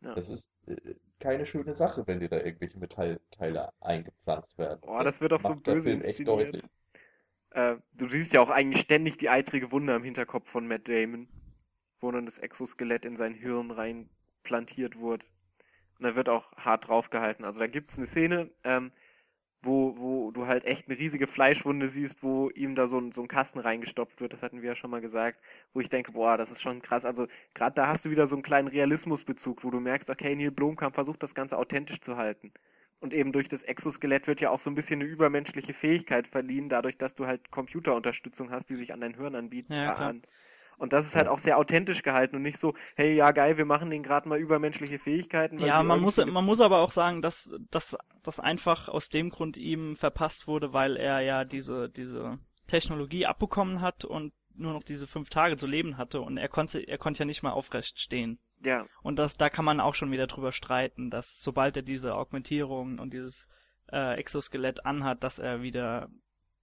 [0.02, 0.14] Ja.
[0.14, 4.80] das ist äh, keine schöne Sache, wenn dir da irgendwelche Metallteile eingepflanzt werden.
[4.80, 6.64] Boah, das wird auch so böse inszeniert.
[7.50, 11.28] Äh, du siehst ja auch eigentlich ständig die eitrige Wunde im Hinterkopf von Matt Damon,
[12.00, 14.08] wo dann das Exoskelett in sein Hirn rein
[14.42, 15.26] plantiert wurde.
[15.98, 17.44] Und da wird auch hart draufgehalten.
[17.44, 18.92] Also da gibt's eine Szene, ähm,
[19.62, 23.20] wo, wo du halt echt eine riesige Fleischwunde siehst, wo ihm da so ein, so
[23.20, 25.40] ein Kasten reingestopft wird, das hatten wir ja schon mal gesagt,
[25.74, 27.04] wo ich denke, boah, das ist schon krass.
[27.04, 30.50] Also gerade da hast du wieder so einen kleinen Realismusbezug, wo du merkst, okay, Neil
[30.50, 32.52] Blomkamp versucht das Ganze authentisch zu halten.
[33.00, 36.68] Und eben durch das Exoskelett wird ja auch so ein bisschen eine übermenschliche Fähigkeit verliehen,
[36.68, 39.72] dadurch, dass du halt Computerunterstützung hast, die sich an dein Hirn anbieten.
[39.72, 40.22] Ja, an.
[40.80, 43.66] Und das ist halt auch sehr authentisch gehalten und nicht so, hey, ja geil, wir
[43.66, 45.58] machen den gerade mal übermenschliche Fähigkeiten.
[45.58, 49.58] Ja, man muss, man muss aber auch sagen, dass dass das einfach aus dem Grund
[49.58, 55.06] ihm verpasst wurde, weil er ja diese, diese Technologie abbekommen hat und nur noch diese
[55.06, 58.38] fünf Tage zu leben hatte und er konnte, er konnte ja nicht mal aufrecht stehen.
[58.64, 62.14] Ja, Und das, da kann man auch schon wieder drüber streiten, dass sobald er diese
[62.14, 63.48] Augmentierung und dieses
[63.92, 66.08] äh, Exoskelett anhat, dass er wieder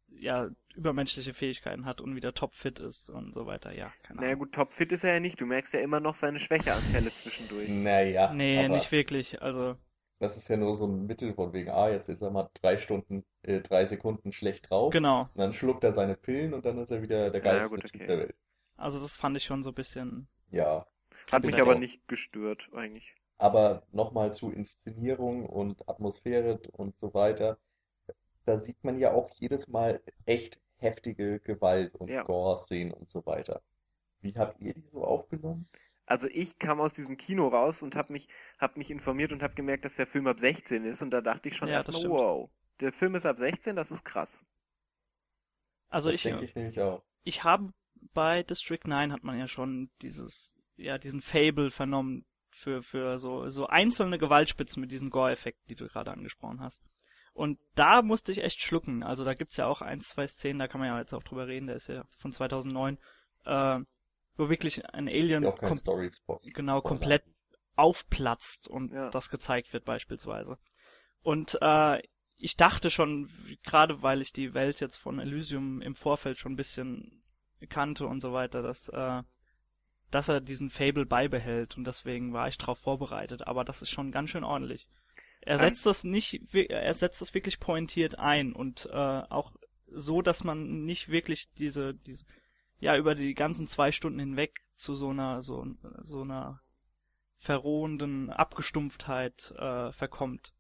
[0.09, 3.73] ja übermenschliche Fähigkeiten hat und wieder topfit ist und so weiter.
[3.73, 5.41] Ja, keine naja gut, topfit ist er ja nicht.
[5.41, 7.69] Du merkst ja immer noch seine Schwächeanfälle zwischendurch.
[7.69, 9.41] Naja, Nee, aber nicht wirklich.
[9.41, 9.75] Also
[10.19, 12.78] das ist ja nur so ein Mittel von wegen, ah, jetzt ist er mal drei
[12.78, 14.91] Stunden, äh, drei Sekunden schlecht drauf.
[14.91, 15.21] genau.
[15.34, 17.86] Und dann schluckt er seine Pillen und dann ist er wieder der Naja, geilste gut,
[17.88, 18.07] Typ okay.
[18.07, 18.36] der Welt.
[18.75, 20.28] Also das fand ich schon so ein bisschen.
[20.51, 20.86] Ja,
[21.32, 21.71] Hat mich Genau.
[21.71, 23.15] aber nicht gestört, eigentlich.
[23.39, 27.57] aber nochmal zu Inszenierung und Atmosphäre und so weiter.
[28.45, 32.23] Da sieht man ja auch jedes Mal echt heftige Gewalt und Ja.
[32.23, 33.61] Gore-Szenen und so weiter.
[34.21, 35.67] Wie habt ihr die so aufgenommen?
[36.05, 39.55] Also ich kam aus diesem Kino raus und habe mich, hab mich informiert und habe
[39.55, 42.09] gemerkt, dass der Film ab 16 ist und da dachte ich schon Ja, das erstmal,
[42.09, 42.49] wow,
[42.80, 44.45] der Film ist ab 16, das ist krass.
[45.89, 47.03] Also das ich, denke ich nämlich auch.
[47.23, 47.73] ich habe
[48.13, 53.49] bei District 9 hat man ja schon dieses, ja, diesen Fable vernommen für, für so,
[53.49, 56.84] so einzelne Gewaltspitzen mit diesen Gore-Effekten, die du gerade angesprochen hast.
[57.38, 59.03] Und da musste ich echt schlucken.
[59.03, 61.45] Also da gibt's ja auch ein, zwei Szenen, da kann man ja jetzt auch drüber
[61.47, 62.97] reden, der ist ja von 2009,
[63.45, 63.79] äh,
[64.38, 65.79] wo wirklich ein Alien Ja, kom
[66.41, 67.21] genau komplett
[67.75, 69.11] aufplatzt und Ja.
[69.11, 70.57] das gezeigt wird beispielsweise.
[71.21, 72.01] Und äh,
[72.38, 73.29] ich dachte schon,
[73.63, 77.21] gerade weil ich die Welt jetzt von Elysium im Vorfeld schon ein bisschen
[77.69, 79.21] kannte und so weiter, dass, äh,
[80.09, 84.11] dass er diesen Fable beibehält und deswegen war ich darauf vorbereitet, aber das ist schon
[84.11, 84.88] ganz schön ordentlich.
[85.48, 89.52] Er setzt das nicht, er setzt das wirklich pointiert ein und äh, auch
[89.89, 92.26] so, dass man nicht wirklich diese, diese,
[92.80, 95.66] ja, über die ganzen zwei Stunden hinweg zu so einer, so,
[96.04, 96.62] so einer
[97.39, 100.54] verrohenden Abgestumpftheit äh, verkommt.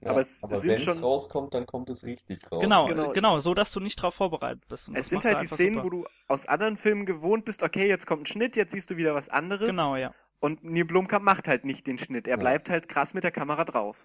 [0.00, 2.60] Ja, Aber es aber sind wenn es schon- rauskommt, dann kommt es richtig raus.
[2.60, 3.12] Genau, genau.
[3.12, 4.88] genau, so dass du nicht darauf vorbereitet bist.
[4.88, 5.84] Und Es sind halt die Szenen, super.
[5.86, 8.96] wo du aus anderen Filmen gewohnt bist, okay, jetzt kommt ein Schnitt, jetzt siehst du
[8.96, 9.68] wieder was anderes.
[9.70, 10.14] Genau, ja.
[10.40, 12.26] Und Neil Blomkamp macht halt nicht den Schnitt.
[12.28, 12.36] Er Ja.
[12.36, 13.96] bleibt halt krass mit der Kamera drauf.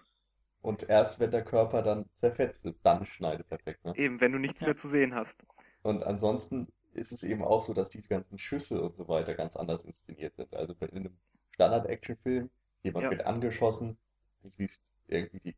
[0.62, 3.80] Und erst wenn der Körper dann zerfetzt ist, dann schneidet er weg.
[3.84, 3.94] Ne?
[3.98, 4.68] Eben, wenn du nichts Ja.
[4.68, 5.44] mehr zu sehen hast.
[5.84, 9.56] Und ansonsten ist es eben auch so, dass diese ganzen Schüsse und so weiter ganz
[9.56, 10.54] anders inszeniert sind.
[10.56, 11.18] Also in einem
[11.52, 12.50] Standard-Action-Film,
[12.84, 13.12] jemand Ja.
[13.12, 13.98] wird angeschossen,
[14.44, 15.56] du siehst irgendwie die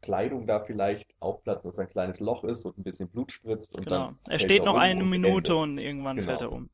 [0.00, 3.86] Kleidung da vielleicht aufplatzen, dass ein kleines Loch ist und ein bisschen Blut spritzt und
[3.86, 4.06] Genau.
[4.08, 5.62] dann Er steht noch um eine und Minute Ende.
[5.62, 6.28] und irgendwann Genau.
[6.28, 6.70] fällt er um.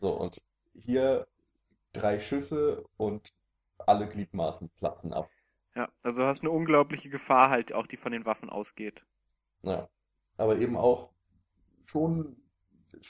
[0.00, 0.42] So, und
[0.74, 1.26] hier
[1.92, 3.32] drei Schüsse und
[3.78, 5.28] alle Gliedmaßen platzen ab.
[5.74, 9.02] Ja, also du hast eine unglaubliche Gefahr halt auch, die von den Waffen ausgeht.
[9.62, 9.88] Ja.
[10.36, 11.10] Aber eben auch
[11.86, 12.36] schon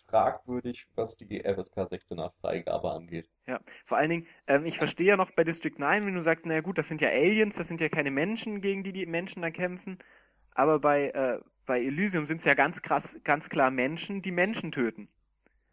[0.07, 3.29] fragwürdig, was die FSK 16er Freigabe angeht.
[3.47, 6.47] Ja, vor allen Dingen, ähm, ich verstehe ja noch bei District 9, wenn du sagst,
[6.47, 9.43] naja gut, das sind ja Aliens, das sind ja keine Menschen, gegen die die Menschen
[9.43, 9.99] dann kämpfen.
[10.53, 14.71] Aber bei, äh, bei Elysium sind es ja ganz krass, ganz klar Menschen, die Menschen
[14.71, 15.09] töten.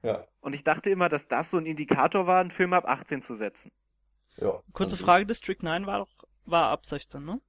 [0.01, 3.21] Ja, Und ich dachte immer, dass das so ein Indikator war, einen Film ab 18
[3.21, 3.71] zu setzen.
[4.37, 4.61] ja.
[4.73, 6.09] Kurze Frage, District 9 war doch,
[6.45, 7.41] war ab 16, ne?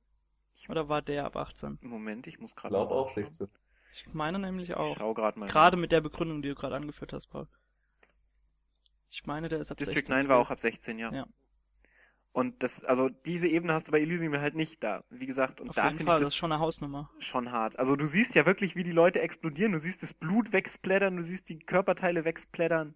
[0.68, 1.78] Oder war der ab 18?
[1.80, 3.26] Moment, ich muss Ich gerade glaube auch nachschauen.
[3.26, 3.48] 16.
[3.92, 4.96] Ich meine nämlich Ich auch.
[4.96, 5.48] schau gerade mal.
[5.48, 7.46] Gerade mit der Begründung, die du gerade angeführt hast, Paul.
[9.10, 11.12] Ich meine, der ist ab District 16 9 war auch ab 16, ja.
[11.12, 11.26] Ja.
[12.32, 15.02] Und das, also diese Ebene hast du bei Elysium halt nicht da.
[15.10, 17.10] Wie gesagt, und Auf da jeden finde Fall, ich das das ist schon eine Hausnummer.
[17.18, 17.76] schon hart.
[17.78, 19.72] Also du siehst ja wirklich, wie die Leute explodieren.
[19.72, 22.94] Du siehst das Blut wegsplättern, du siehst die Körperteile wegsplättern.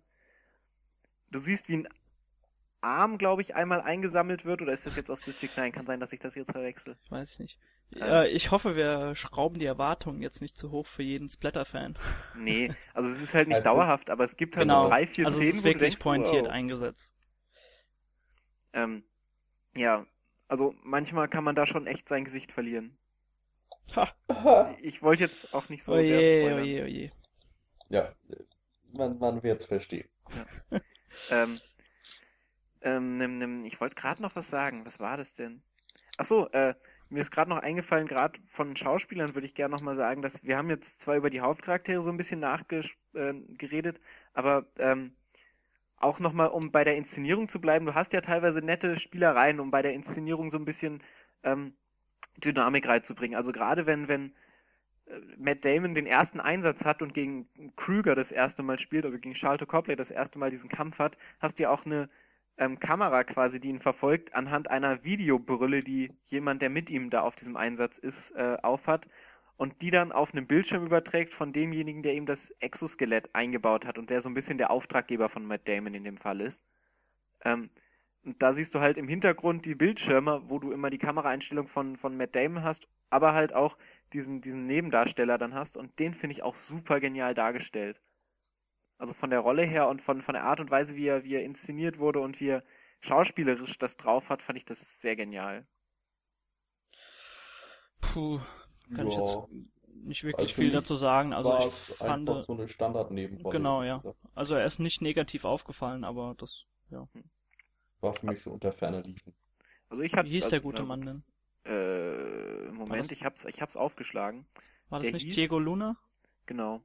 [1.32, 1.88] Du siehst, wie ein
[2.80, 4.62] Arm, glaube ich, einmal eingesammelt wird.
[4.62, 5.72] Oder ist das jetzt aus District 9?
[5.72, 6.96] Kann sein, dass ich das jetzt verwechsel.
[7.08, 7.58] Weiß ich nicht.
[7.96, 8.02] Ähm.
[8.02, 11.98] Äh, ich hoffe, wir schrauben die Erwartungen jetzt nicht zu hoch für jeden Splatter-Fan.
[12.36, 14.84] Nee, also es ist halt nicht Also- dauerhaft, aber es gibt halt Genau.
[14.84, 16.52] so drei, vier also es Szenen, ist wo du wirklich denkst, pointiert wow.
[16.52, 17.12] eingesetzt.
[18.72, 19.02] Ähm,
[19.76, 20.06] ja,
[20.48, 22.96] also manchmal kann man da schon echt sein Gesicht verlieren.
[23.96, 24.14] Ha.
[24.82, 26.64] Ich wollte jetzt auch nicht so sehr Oje, spoilern.
[26.64, 27.10] oje, oje.
[27.90, 28.12] Ja,
[28.92, 30.08] man, man wird es verstehen.
[31.30, 31.60] Ähm,
[32.82, 34.84] ähm, nimm, nimm, ich wollte gerade noch was sagen.
[34.84, 35.62] Was war das denn?
[36.16, 36.74] Ach so, äh,
[37.10, 40.42] mir ist gerade noch eingefallen, gerade von Schauspielern würde ich gerne noch mal sagen, dass
[40.44, 44.00] wir haben jetzt zwar über die Hauptcharaktere so ein bisschen nachgeredet, äh, geredet,
[44.32, 45.14] aber ähm,
[45.96, 49.60] auch noch mal, um bei der Inszenierung zu bleiben, du hast ja teilweise nette Spielereien,
[49.60, 51.02] um bei der Inszenierung so ein bisschen
[51.42, 51.74] ähm,
[52.38, 53.36] Dynamik reinzubringen.
[53.36, 54.32] Also gerade wenn, wenn
[55.06, 59.18] äh, Matt Damon den ersten Einsatz hat und gegen Krüger das erste Mal spielt, also
[59.18, 62.08] gegen Charlton Copley das erste Mal diesen Kampf hat, hast du ja auch eine
[62.58, 67.22] ähm, Kamera quasi, die ihn verfolgt, anhand einer Videobrille, die jemand, der mit ihm da
[67.22, 69.06] auf diesem Einsatz ist, äh, aufhat
[69.56, 73.98] und die dann auf einem Bildschirm überträgt von demjenigen, der ihm das Exoskelett eingebaut hat
[73.98, 76.64] und der so ein bisschen der Auftraggeber von Matt Damon in dem Fall ist.
[77.44, 77.70] Ähm,
[78.24, 81.96] und da siehst du halt im Hintergrund die Bildschirme, wo du immer die Kameraeinstellung von,
[81.96, 83.76] von Matt Damon hast, aber halt auch
[84.12, 88.00] diesen, diesen Nebendarsteller dann hast und den finde ich auch super genial dargestellt.
[88.98, 91.34] Also von der Rolle her und von, von der Art und Weise, wie er, wie
[91.34, 92.64] er inszeniert wurde und wie er
[93.00, 95.66] schauspielerisch das drauf hat, fand ich das sehr genial.
[98.00, 98.40] Puh,
[98.94, 99.48] kann ich Ja, jetzt
[100.04, 101.32] nicht wirklich Also viel dazu sagen.
[101.32, 103.56] Also ich fand, einfach so eine Standard-Nebenrolle.
[103.58, 104.02] Genau, wie ja.
[104.34, 107.06] also er ist nicht negativ aufgefallen, aber das, ja.
[108.00, 109.32] War für mich so unter ferner Liefen.
[109.88, 111.22] Also ich hab, Wie hieß also, der gute na, Mann denn?
[111.64, 114.44] Äh, Moment, das- ich hab's, ich hab's aufgeschlagen.
[114.90, 115.96] War das der nicht hieß- Diego Luna?
[116.46, 116.82] Genau.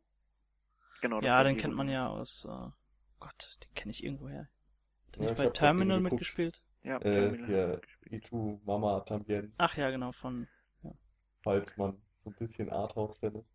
[1.01, 1.99] Genau, das Ja, den Diego kennt man Luna.
[1.99, 2.69] ja aus, äh,
[3.19, 4.47] Gott, den kenne ich irgendwoher.
[5.07, 6.61] Hat er Ja, nicht ich bei Terminal mitgespielt?
[6.83, 8.13] Ja, Äh, Terminal hier, hat mitgespielt.
[8.25, 10.47] Itu Mama Tambien, Ach ja, genau, von,
[11.43, 13.47] falls man so ein bisschen Arthouse-Fan ist.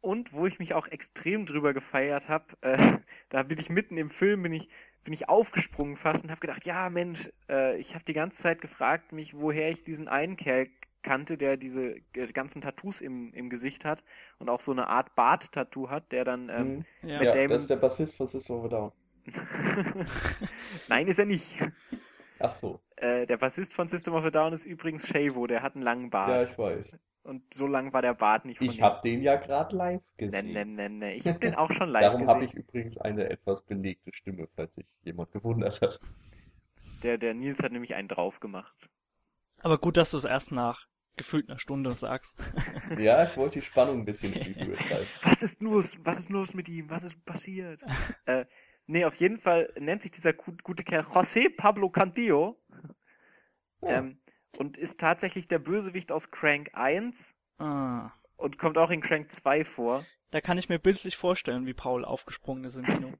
[0.00, 2.76] und wo ich mich auch extrem drüber gefeiert habe, äh,
[3.30, 4.68] da bin ich mitten im Film, bin ich,
[5.04, 8.60] bin ich aufgesprungen fast und habe gedacht, ja Mensch, äh, ich habe die ganze Zeit
[8.60, 10.68] gefragt mich, woher ich diesen einen Kerl
[11.02, 11.96] kannte, der diese
[12.32, 14.02] ganzen Tattoos im, im Gesicht hat
[14.38, 17.10] und auch so eine Art Bart-Tattoo hat, der dann ähm, Mhm.
[17.10, 17.22] Ja.
[17.22, 18.92] Ja, Damon- das ist der Bassist von System of a Down.
[20.88, 21.58] Nein, ist er nicht.
[22.38, 22.80] Ach so.
[22.96, 26.04] Äh, der Bassist von System of a Down ist übrigens Shavo, der hat einen langen
[26.04, 26.50] Ja, Bart.
[26.50, 26.96] ich weiß.
[27.24, 30.52] Und so lang war der Bart nicht von Ich habe den ja gerade live gesehen.
[30.52, 31.14] ne, ne, ne.
[31.14, 32.60] Ich habe den auch schon live Darum habe gesehen.
[32.60, 35.98] ich übrigens eine etwas belegte Stimme, falls sich jemand gewundert hat.
[37.02, 38.74] Der, der Nils hat nämlich einen drauf gemacht.
[39.62, 42.34] Aber gut, dass du es erst nach gefühlt einer Stunde sagst.
[42.98, 44.76] Ja, ich wollte die Spannung ein bisschen treiben.
[45.22, 45.94] Was ist los?
[46.00, 46.90] Was ist los mit ihm?
[46.90, 47.82] Was ist passiert?
[48.26, 48.44] äh,
[48.86, 52.60] nee, auf jeden Fall nennt sich dieser gut, gute Kerl José Pablo Cantillo.
[53.80, 53.98] Ja.
[53.98, 54.18] Ähm,
[54.58, 59.64] und ist tatsächlich der Bösewicht aus Crank 1 Ah, und kommt auch in Crank 2
[59.64, 60.04] vor.
[60.30, 63.12] da kann ich mir bildlich vorstellen, wie Paul aufgesprungen ist im Kino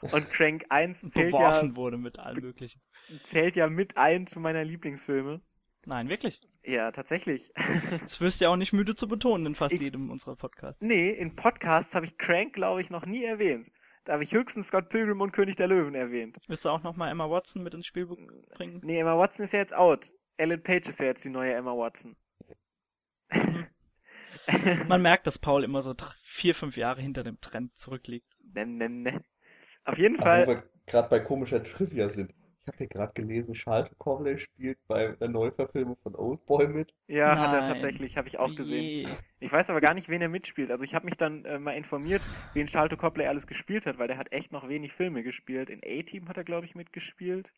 [0.00, 2.80] Und Crank 1 und zählt ja, wurde mit allem Möglichen.
[3.24, 5.40] zählt ja mit ein zu meiner Lieblingsfilme.
[5.86, 6.40] Nein, wirklich.
[6.64, 7.52] Ja, tatsächlich.
[8.02, 10.82] Das wirst du ja auch nicht müde zu betonen in fast Ich- jedem unserer Podcasts.
[10.82, 13.70] nee, in Podcasts habe ich Crank, glaube ich, noch nie erwähnt.
[14.04, 16.36] Da habe ich höchstens Scott Pilgrim und König der Löwen erwähnt.
[16.46, 18.80] Willst du auch nochmal Emma Watson mit ins Spiel bringen?
[18.84, 20.12] Nee, Emma Watson ist ja jetzt out.
[20.36, 22.16] Ellen Page ist ja jetzt die neue Emma Watson.
[24.88, 28.36] Man merkt, dass Paul immer so vier, fünf Jahre hinter dem Trend zurückliegt.
[28.54, 29.24] Ne, ne, ne.
[29.84, 32.32] Auf jeden Ach, wo Fall, wir gerade bei komischer Trivia sind.
[32.62, 36.92] Ich habe hier gerade gelesen, Charles Copley spielt bei der Neuverfilmung von Oldboy mit.
[37.08, 37.70] ja, hat er Nein.
[37.72, 39.08] tatsächlich, habe ich auch gesehen.
[39.40, 40.70] Ich weiß aber gar nicht, wen er mitspielt.
[40.70, 42.22] Also ich habe mich dann äh, mal informiert,
[42.54, 45.70] wen Charlton Copley alles gespielt hat, weil der hat echt noch wenig Filme gespielt.
[45.70, 47.52] In A-Team hat er, glaube ich, mitgespielt.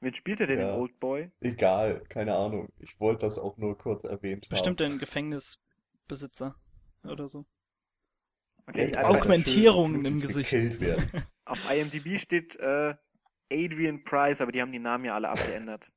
[0.00, 0.74] Wen spielt er denn Ja.
[0.74, 1.30] in Oldboy?
[1.40, 2.68] Egal, keine Ahnung.
[2.78, 4.50] Ich wollte das auch nur kurz erwähnt haben.
[4.50, 6.54] Bestimmt ein Gefängnisbesitzer
[7.04, 7.46] oder so.
[8.66, 10.52] Okay, Augmentierungen im Gesicht.
[11.46, 12.94] auf IMDb steht äh,
[13.50, 15.90] Adrian Price, aber die haben die Namen ja alle abgeändert.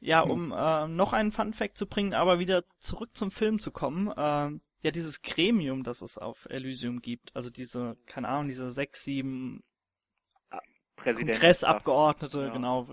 [0.00, 3.70] Ja, um äh, noch einen Fun Fact zu bringen, aber wieder zurück zum Film zu
[3.70, 4.12] kommen.
[4.16, 9.02] ähm, ja, dieses Gremium, das es auf Elysium gibt, also diese, keine Ahnung, diese sechs,
[9.02, 9.64] sieben
[10.96, 11.30] Präsident.
[11.40, 12.52] Kongressabgeordnete, Ja.
[12.52, 12.86] genau,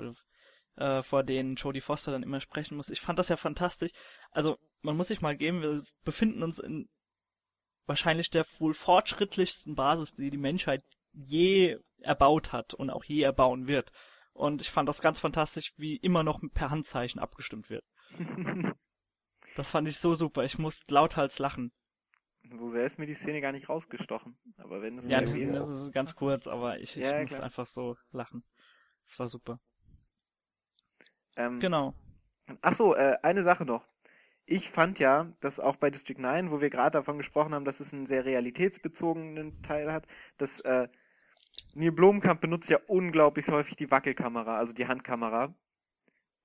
[0.78, 2.90] äh, vor denen Jodie Foster dann immer sprechen muss.
[2.90, 3.92] Ich fand das ja fantastisch.
[4.32, 6.90] Also, man muss sich mal geben, wir befinden uns in
[7.86, 13.68] wahrscheinlich der wohl fortschrittlichsten Basis, die die Menschheit je erbaut hat und auch je erbauen
[13.68, 13.92] wird.
[14.34, 17.86] Und ich fand das ganz fantastisch, wie immer noch per Handzeichen abgestimmt wird.
[19.56, 20.44] Das fand ich so super.
[20.44, 21.72] Ich musste lauthals lachen.
[22.60, 24.38] so sehr ist mir die Szene gar nicht rausgestochen.
[24.58, 27.44] Aber wenn es Ja, so das ist ganz kurz, aber ich, ich Ja, musste klar.
[27.44, 28.44] einfach so lachen.
[29.08, 29.60] Das war super.
[31.36, 31.94] Ähm, Genau.
[32.62, 33.88] Ach so, äh, eine Sache noch.
[34.46, 37.80] Ich fand ja, dass auch bei District 9, wo wir gerade davon gesprochen haben, dass
[37.80, 40.06] es einen sehr realitätsbezogenen Teil hat,
[40.38, 40.88] dass äh,
[41.74, 45.54] Neil Blomkamp benutzt ja unglaublich häufig die Wackelkamera, also die Handkamera.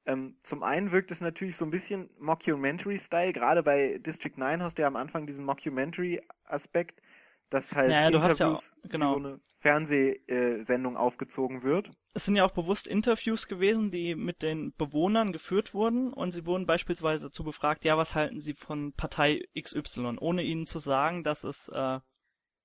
[0.06, 4.78] Ähm, zum einen wirkt es natürlich so ein bisschen Mockumentary-Style, gerade bei District 9 hast
[4.78, 7.02] du ja am Anfang diesen Mockumentary-Aspekt,
[7.50, 9.10] dass halt Naja, hast ja Interviews auch- genau.
[9.10, 11.90] so eine Fernsehsendung aufgezogen wird.
[12.12, 16.46] Es sind ja auch bewusst Interviews gewesen, die mit den Bewohnern geführt wurden und sie
[16.46, 21.22] wurden beispielsweise dazu befragt, ja, was halten sie von Partei XY, ohne ihnen zu sagen,
[21.24, 22.00] dass es äh,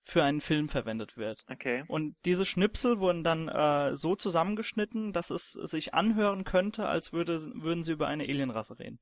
[0.08, 1.44] für einen Film verwendet wird.
[1.52, 1.84] Okay.
[1.88, 7.40] Und diese Schnipsel wurden dann äh, so zusammengeschnitten, dass es sich anhören könnte, als würde,
[7.56, 9.00] würden sie über eine Alienrasse reden.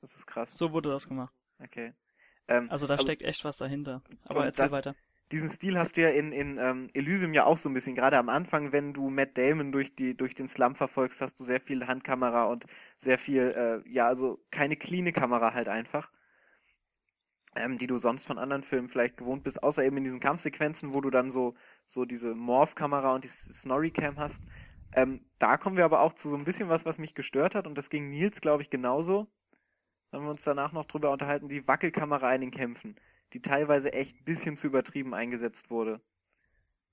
[0.00, 0.56] Das ist krass.
[0.56, 1.34] So wurde das gemacht.
[1.62, 1.92] Okay.
[2.48, 4.02] Ähm, Also da steckt echt was dahinter.
[4.28, 4.94] Aber erzähl das- weiter.
[5.32, 7.94] Diesen Stil hast du ja in, in ähm, Elysium ja auch so ein bisschen.
[7.94, 11.44] Gerade am Anfang, wenn du Matt Damon durch, die, durch den Slum verfolgst, hast du
[11.44, 12.64] sehr viel Handkamera und
[12.98, 16.10] sehr viel, äh, ja, also keine cleane Kamera halt einfach.
[17.56, 20.94] Ähm, die du sonst von anderen Filmen vielleicht gewohnt bist, außer eben in diesen Kampfsequenzen,
[20.94, 21.54] wo du dann so,
[21.86, 24.40] so diese Morph-Kamera und die Snorri-Cam hast.
[24.92, 27.66] Ähm, da kommen wir aber auch zu so ein bisschen was, was mich gestört hat,
[27.66, 29.26] und das ging Nils, glaube ich, genauso.
[30.12, 32.96] Haben wir uns danach noch drüber unterhalten, die Wackelkamera in den Kämpfen
[33.32, 36.00] die teilweise echt ein bisschen zu übertrieben eingesetzt wurde.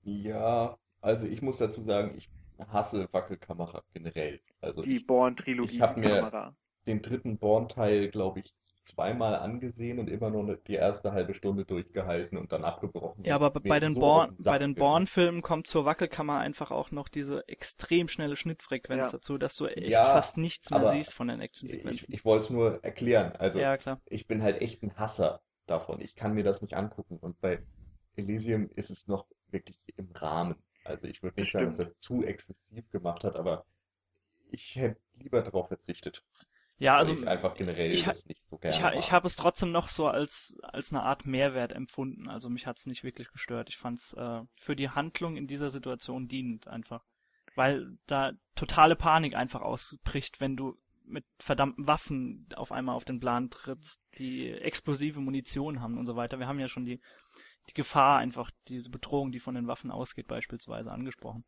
[0.02, 2.28] Ja, also ich muss dazu sagen, ich
[2.68, 4.40] hasse Wackelkamera generell.
[4.60, 6.56] Also Die ich Ich hab mir- Born-Trilogie-Kamera.
[6.86, 12.36] den dritten Born-Teil, glaube ich, zweimal angesehen und immer nur die erste halbe Stunde durchgehalten
[12.36, 13.24] und dann abgebrochen.
[13.24, 14.74] Ja, aber bei den so Born, den bei den.
[14.74, 19.10] Born-Filmen kommt zur Wackelkammer einfach auch noch diese extrem schnelle Schnittfrequenz Ja.
[19.12, 22.12] dazu, dass du echt Ja, fast nichts mehr siehst von den Ich, Actionsequenzen.
[22.12, 23.32] ich wollte es nur erklären.
[23.36, 24.02] Also Ja, klar.
[24.04, 26.00] ich bin halt echt ein Hasser davon.
[26.00, 27.18] Ich kann mir das nicht angucken.
[27.18, 27.62] Und bei
[28.16, 30.56] Elysium ist es noch wirklich im Rahmen.
[30.84, 33.64] Also ich würde nicht sagen, dass das zu exzessiv gemacht hat, aber
[34.50, 36.24] ich hätte lieber darauf verzichtet.
[36.78, 39.70] Ja, also ich einfach generell ich das nicht so gerne ich, ich habe es trotzdem
[39.70, 42.28] noch so als als eine Art Mehrwert empfunden.
[42.28, 43.68] Also mich hat's nicht wirklich gestört.
[43.68, 47.04] Ich fand's äh, für die Handlung in dieser Situation dienend einfach,
[47.54, 53.20] weil da totale Panik einfach ausbricht, wenn du mit verdammten Waffen auf einmal auf den
[53.20, 56.38] Plan trittst, die explosive Munition haben und so weiter.
[56.38, 57.00] Wir haben ja schon die
[57.68, 61.44] die Gefahr einfach, diese Bedrohung, die von den Waffen ausgeht, beispielsweise angesprochen.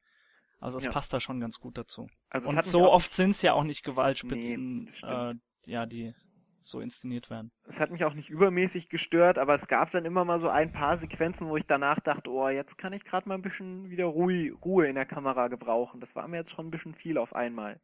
[0.60, 0.92] Also es Ja.
[0.92, 2.08] passt da schon ganz gut dazu.
[2.30, 5.34] Also es und so oft sind's ja auch nicht Gewaltspitzen, Nee, äh,
[5.66, 6.14] ja, die
[6.62, 7.52] so inszeniert werden.
[7.64, 10.72] es hat mich auch nicht übermäßig gestört, aber es gab dann immer mal so ein
[10.72, 14.06] paar Sequenzen, wo ich danach dachte, oh, jetzt kann ich gerade mal ein bisschen wieder
[14.06, 16.00] Ruhe, Ruhe in der Kamera gebrauchen.
[16.00, 17.80] Das war mir jetzt schon ein bisschen viel auf einmal.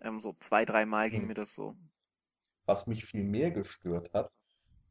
[0.00, 1.28] Ähm, so zwei, dreimal ging Hm.
[1.28, 1.76] mir das so.
[2.66, 4.30] Was mich viel mehr gestört hat,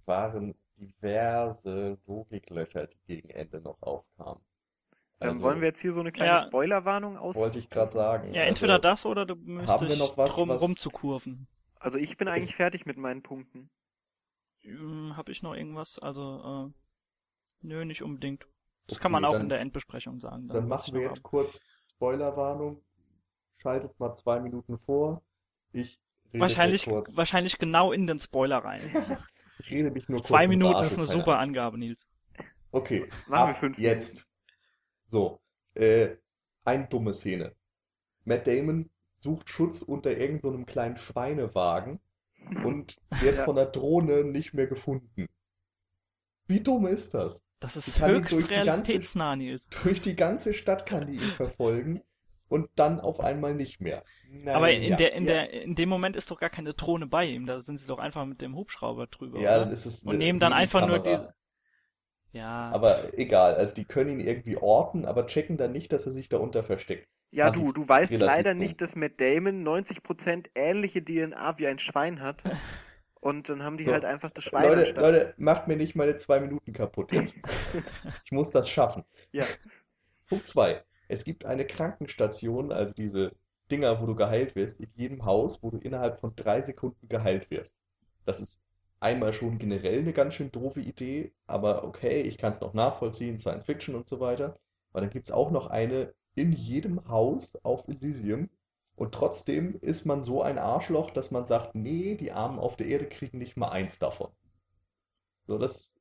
[0.06, 4.41] waren diverse Logiklöcher, die gegen Ende noch aufkamen.
[5.22, 6.45] Ähm, Also, wollen wir jetzt hier so eine kleine Ja.
[6.45, 7.36] Spoilerwarnung aus?
[7.36, 8.34] wollte ich gerade sagen.
[8.34, 11.47] Ja, entweder also, das oder du müsstest haben wir noch was, drum was- rumzukurven.
[11.80, 13.70] Also ich bin eigentlich fertig mit meinen Punkten.
[14.62, 15.97] Hm, Hab ich noch irgendwas?
[15.97, 18.43] Also, äh, nö, nicht unbedingt.
[18.88, 20.47] Das Okay, kann man auch dann- in der Endbesprechung sagen.
[20.47, 21.24] Dann machen ich wir jetzt hab.
[21.24, 22.84] kurz Spoilerwarnung.
[23.62, 25.22] Schaltet mal zwei Minuten vor.
[25.72, 25.99] Ich
[26.34, 28.82] rede Wahrscheinlich, kurz, wahrscheinlich genau in den Spoiler rein.
[29.59, 31.49] ich rede mich nur Zwei kurz in Minuten ist eine keine super Angst.
[31.49, 32.07] Angabe, Nils.
[32.72, 34.28] Okay, Machen wir ab fünf jetzt.
[35.09, 35.39] So,
[35.76, 36.16] äh,
[36.64, 37.53] eine dumme Szene.
[38.24, 38.89] Matt Damon
[39.20, 41.99] sucht Schutz unter irgendeinem so einem kleinen Schweinewagen
[42.64, 43.43] und wird Ja.
[43.43, 45.28] von der Drohne nicht mehr gefunden.
[46.47, 47.41] Wie dumm ist das?
[47.59, 49.68] Das ist höchst durch die ganze- realitätsnah, Nils.
[49.84, 52.01] Durch die ganze Stadt kann die ihn verfolgen
[52.52, 54.06] und dann auf einmal nicht mehr.
[54.52, 55.34] Aber in Naja, der, in ja.
[55.34, 57.45] der, in dem Moment ist doch gar keine Drohne bei ihm.
[57.45, 59.39] Da sind sie doch einfach mit dem Hubschrauber drüber.
[59.39, 59.60] Ja, oder?
[59.60, 61.34] dann ist es Und nehmen dann einfach nur diese.
[62.34, 62.72] Ja.
[62.72, 66.28] Aber egal, also die können ihn irgendwie orten, aber checken dann nicht, dass er sich
[66.30, 67.08] darunter versteckt.
[67.32, 68.60] Ja, du, du weißt leider dumm.
[68.60, 72.43] nicht, dass Matt Damon 90% ähnliche DNA wie ein Schwein hat.
[73.22, 73.91] Und dann haben die So.
[73.91, 74.97] halt einfach das Schwein Leute, anstatt.
[74.97, 77.39] Leute, macht mir nicht meine zwei Minuten kaputt jetzt.
[78.26, 79.06] Ich muss das schaffen.
[79.32, 79.47] Ja.
[80.28, 80.84] Punkt zwei.
[81.12, 83.34] Es gibt eine Krankenstation, also diese
[83.70, 87.51] Dinger, wo du geheilt wirst, in jedem Haus, wo du innerhalb von drei Sekunden geheilt
[87.51, 87.76] wirst.
[88.24, 88.62] Das ist
[89.01, 93.39] einmal schon generell eine ganz schön doofe Idee, aber okay, ich kann es noch nachvollziehen,
[93.39, 94.57] Science Fiction und so weiter.
[94.91, 98.49] Aber dann gibt es auch noch eine in jedem Haus auf Elysium.
[98.95, 102.88] Und trotzdem ist man so ein Arschloch, dass man sagt, nee, die Armen auf der
[102.88, 104.32] Erde kriegen nicht mal eins davon.
[105.45, 105.91] So, das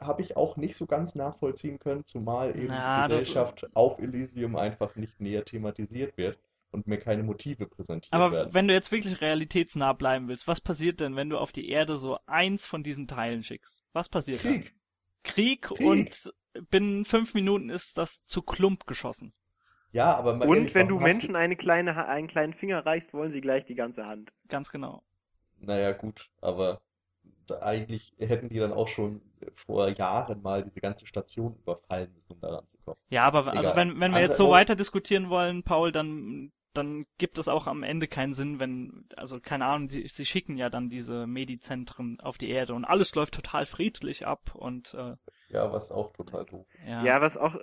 [0.00, 3.98] habe ich auch nicht so ganz nachvollziehen können, zumal eben Na, die das- Gesellschaft auf
[3.98, 6.38] Elysium einfach nicht näher thematisiert wird
[6.70, 8.54] und mir keine Motive präsentiert Aber werden.
[8.54, 11.96] wenn du jetzt wirklich realitätsnah bleiben willst, was passiert denn, wenn du auf die Erde
[11.96, 13.82] so eins von diesen Teilen schickst?
[13.92, 14.60] Was passiert dann?
[14.62, 14.74] Krieg.
[15.22, 15.80] Krieg Krieg.
[15.86, 16.34] und
[16.70, 19.32] binnen fünf Minuten ist das zu Klump geschossen.
[19.92, 23.14] Ja, aber mal Und ehrlich, wenn du Menschen eine kleine, Ha- einen kleinen Finger reichst,
[23.14, 24.32] wollen sie gleich die ganze Hand.
[24.48, 25.02] Ganz genau.
[25.58, 26.80] Naja, gut, aber
[27.60, 29.20] eigentlich hätten die dann auch schon
[29.54, 32.98] vor Jahren mal diese ganze Station überfallen müssen, um da ranzukommen.
[33.08, 37.38] Ja, aber also wenn, wenn wir jetzt so weiter diskutieren wollen, Paul, dann, dann gibt
[37.38, 40.90] es auch am Ende keinen Sinn, wenn, also keine Ahnung, sie, sie schicken ja dann
[40.90, 45.16] diese Medizentren auf die Erde und alles läuft total friedlich ab und äh,
[45.48, 46.66] Ja, was auch total doof.
[46.86, 47.04] ja.
[47.04, 47.54] Ja, was auch,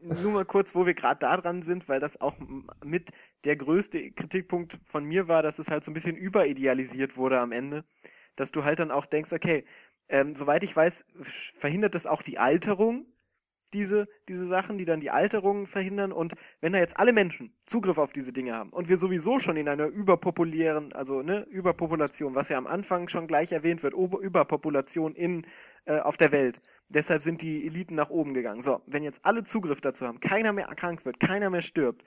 [0.00, 2.36] nur mal kurz, wo wir gerade da dran sind, weil das auch
[2.84, 3.10] mit
[3.44, 7.52] der größte Kritikpunkt von mir war, dass es halt so ein bisschen überidealisiert wurde am
[7.52, 7.84] Ende.
[8.36, 9.64] Dass du halt dann auch denkst, okay,
[10.08, 11.04] ähm, soweit ich weiß,
[11.58, 13.06] verhindert das auch die Alterung,
[13.72, 16.12] diese, diese Sachen, die dann die Alterung verhindern.
[16.12, 19.56] Und wenn da jetzt alle Menschen Zugriff auf diese Dinge haben und wir sowieso schon
[19.56, 24.20] in einer überpopulären, also ne, Überpopulation, was ja am Anfang schon gleich erwähnt wird, Ober
[24.20, 25.46] Überpopulation in,
[25.84, 26.60] äh, auf der Welt.
[26.88, 28.62] Deshalb sind die Eliten nach oben gegangen.
[28.62, 32.02] So, wenn jetzt alle Zugriff dazu haben, keiner mehr krank wird, keiner mehr stirbt,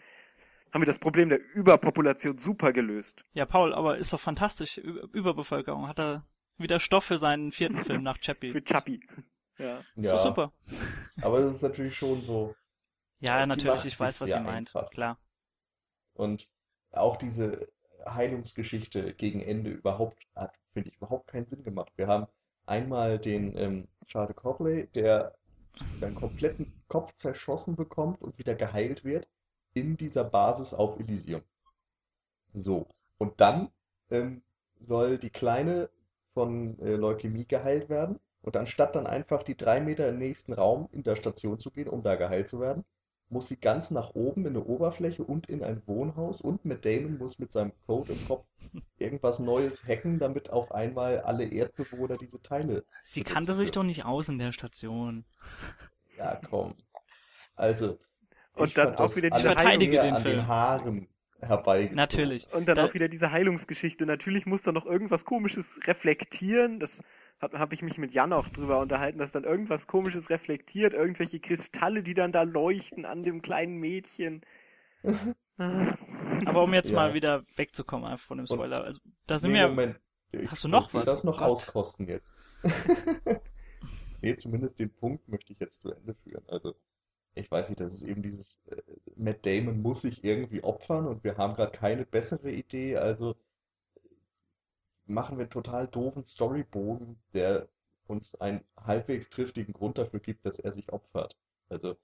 [0.74, 3.24] haben wir das Problem der Überpopulation super gelöst.
[3.34, 4.78] Ja, Paul, aber ist doch fantastisch.
[4.78, 5.88] Überbevölkerung.
[5.88, 6.26] Hat er
[6.64, 8.52] wieder Stoff für seinen vierten Film nach Chappie.
[8.52, 9.02] Für Chappie.
[9.58, 9.80] Ja.
[9.80, 10.52] Ist Ja, super.
[11.22, 12.56] aber es ist natürlich schon so.
[13.20, 14.70] Ja, natürlich, ich weiß, was ihr meint.
[14.76, 14.90] einfach.
[14.90, 15.20] Klar.
[16.14, 16.52] Und
[16.92, 17.68] auch diese
[18.06, 21.92] Heilungsgeschichte gegen Ende überhaupt hat, finde ich, überhaupt keinen Sinn gemacht.
[21.96, 22.28] Wir haben
[22.66, 25.36] einmal den ähm, Charles Copley, der
[26.00, 29.28] seinen kompletten Kopf zerschossen bekommt und wieder geheilt wird
[29.74, 31.44] in dieser Basis auf Elysium.
[32.54, 32.88] So.
[33.18, 33.70] Und dann
[34.10, 34.42] ähm,
[34.80, 35.90] soll die Kleine
[36.34, 38.20] von äh, Leukämie geheilt werden.
[38.42, 41.88] Und anstatt dann einfach die drei Meter im nächsten Raum in der Station zu gehen,
[41.88, 42.84] um da geheilt zu werden,
[43.30, 47.18] muss sie ganz nach oben in eine Oberfläche und in ein Wohnhaus und Matt Damon
[47.18, 48.46] muss mit seinem Code im Kopf
[48.98, 52.84] irgendwas Neues hacken, damit auf einmal alle Erdbewohner diese Teile.
[53.04, 53.74] Sie kannte sich können.
[53.74, 55.26] doch nicht aus in der Station.
[56.18, 56.76] Ja, komm.
[57.56, 57.98] Also,
[58.54, 60.48] Und ich dann fand auch das wieder sehr den an den Film.
[60.48, 61.08] Haaren
[61.42, 61.96] herbeigezogen.
[61.96, 62.52] Natürlich.
[62.54, 64.06] Und dann Da- auch wieder diese Heilungsgeschichte.
[64.06, 66.80] Natürlich muss da noch irgendwas Komisches reflektieren.
[66.80, 67.02] Das
[67.40, 70.94] habe hab ich mich mit Jan auch drüber unterhalten, dass dann irgendwas Komisches reflektiert.
[70.94, 74.42] Irgendwelche Kristalle, die dann da leuchten an dem kleinen Mädchen.
[75.58, 76.96] Aber um jetzt Ja.
[76.96, 78.84] mal wieder wegzukommen einfach von dem Spoiler.
[78.84, 79.68] Also, da sind Nee, wir.
[79.70, 80.00] Moment.
[80.32, 81.06] Ich Hast du noch will was?
[81.08, 81.48] das noch Oh Gott.
[81.50, 82.34] auskosten jetzt.
[84.22, 86.44] nee, zumindest den Punkt möchte ich jetzt zu Ende führen.
[86.48, 86.76] Also,
[87.36, 88.82] ich weiß nicht, das ist eben dieses, äh,
[89.16, 93.36] Matt Damon muss sich irgendwie opfern und wir haben gerade keine bessere Idee, also
[95.06, 97.68] machen wir einen total doofen Storybogen, der
[98.08, 101.38] uns einen halbwegs triftigen Grund dafür gibt, dass er sich opfert.
[101.70, 101.96] Also,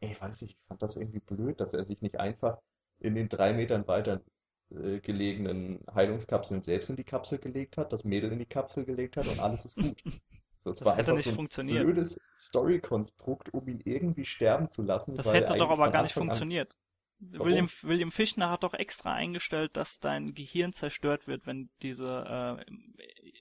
[0.00, 2.60] ich weiß nicht, ich fand das irgendwie blöd, dass er sich nicht einfach
[3.00, 4.22] in den drei Metern weiter
[4.70, 9.16] äh, gelegenen Heilungskapseln selbst in die Kapsel gelegt hat, das Mädel in die Kapsel gelegt
[9.16, 10.02] hat und alles ist gut.
[10.70, 11.84] Es Das war hätte nicht so ein funktioniert.
[11.84, 16.74] blödes Story-Konstrukt, um ihn irgendwie sterben zu lassen, Das hätte doch aber gar nicht funktioniert.
[17.18, 17.46] Warum?
[17.46, 22.06] William, William Fichtner hat doch extra eingestellt, dass dein Gehirn zerstört wird, wenn diese,
[22.66, 22.72] äh,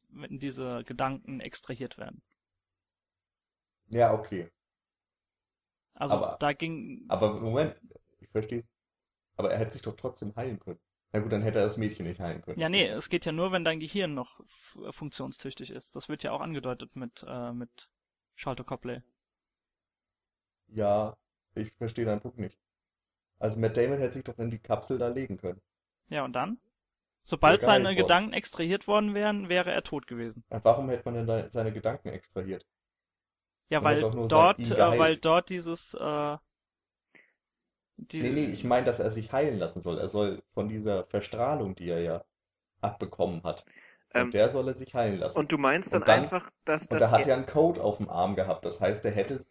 [0.09, 2.21] wenn diese Gedanken extrahiert werden.
[3.87, 4.49] Ja, okay.
[5.93, 7.75] Also Aber- da ging, Aber Moment,
[8.19, 8.65] ich verstehe es.
[9.37, 10.79] Aber er hätte sich doch trotzdem heilen können.
[11.15, 12.59] Na gut, dann hätte er das Mädchen nicht heilen können.
[12.59, 15.95] ja nee, es geht ja nur, wenn dein Gehirn noch f- funktionstüchtig ist.
[15.95, 17.89] Das wird ja auch angedeutet mit, äh, mit
[18.35, 19.01] Sholto Copley.
[20.67, 21.17] Ja,
[21.55, 22.59] ich verstehe deinen Punkt nicht.
[23.39, 25.61] Also Matt Damon hätte sich doch in die Kapsel da legen können.
[26.07, 26.57] Ja, und dann?
[27.25, 27.95] Sobald geil seine worden.
[27.95, 30.43] Gedanken extrahiert worden wären, wäre er tot gewesen.
[30.49, 32.65] Ja, Warum hätte man denn seine Gedanken extrahiert?
[33.69, 36.37] Ja, Man weil dort, äh, weil dort dieses, äh,
[37.97, 39.99] die, Nee, nee, ich meine, dass er sich heilen lassen soll.
[39.99, 42.23] Er soll von dieser Verstrahlung, die er ja
[42.81, 43.65] abbekommen hat,
[44.13, 45.37] Ähm, und der soll er sich heilen lassen.
[45.37, 47.03] Und du meinst dann, Und dann- einfach, dass Und das.
[47.03, 48.65] er hat ja einen Code auf dem Arm gehabt.
[48.65, 49.43] Das heißt, er hätte,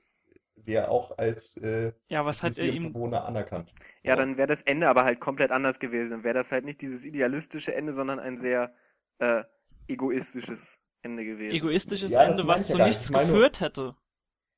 [0.56, 3.72] wäre auch als äh, ja, was hat er ihm, Museumbewohner anerkannt.
[4.02, 6.10] Ja, dann wäre das Ende aber halt komplett anders gewesen.
[6.10, 8.74] Dann wäre das halt nicht dieses idealistische Ende, sondern ein sehr
[9.18, 9.42] äh,
[9.88, 11.54] egoistisches Ende gewesen.
[11.54, 13.96] egoistisches Ja, Ende, was zu nichts geführt hätte.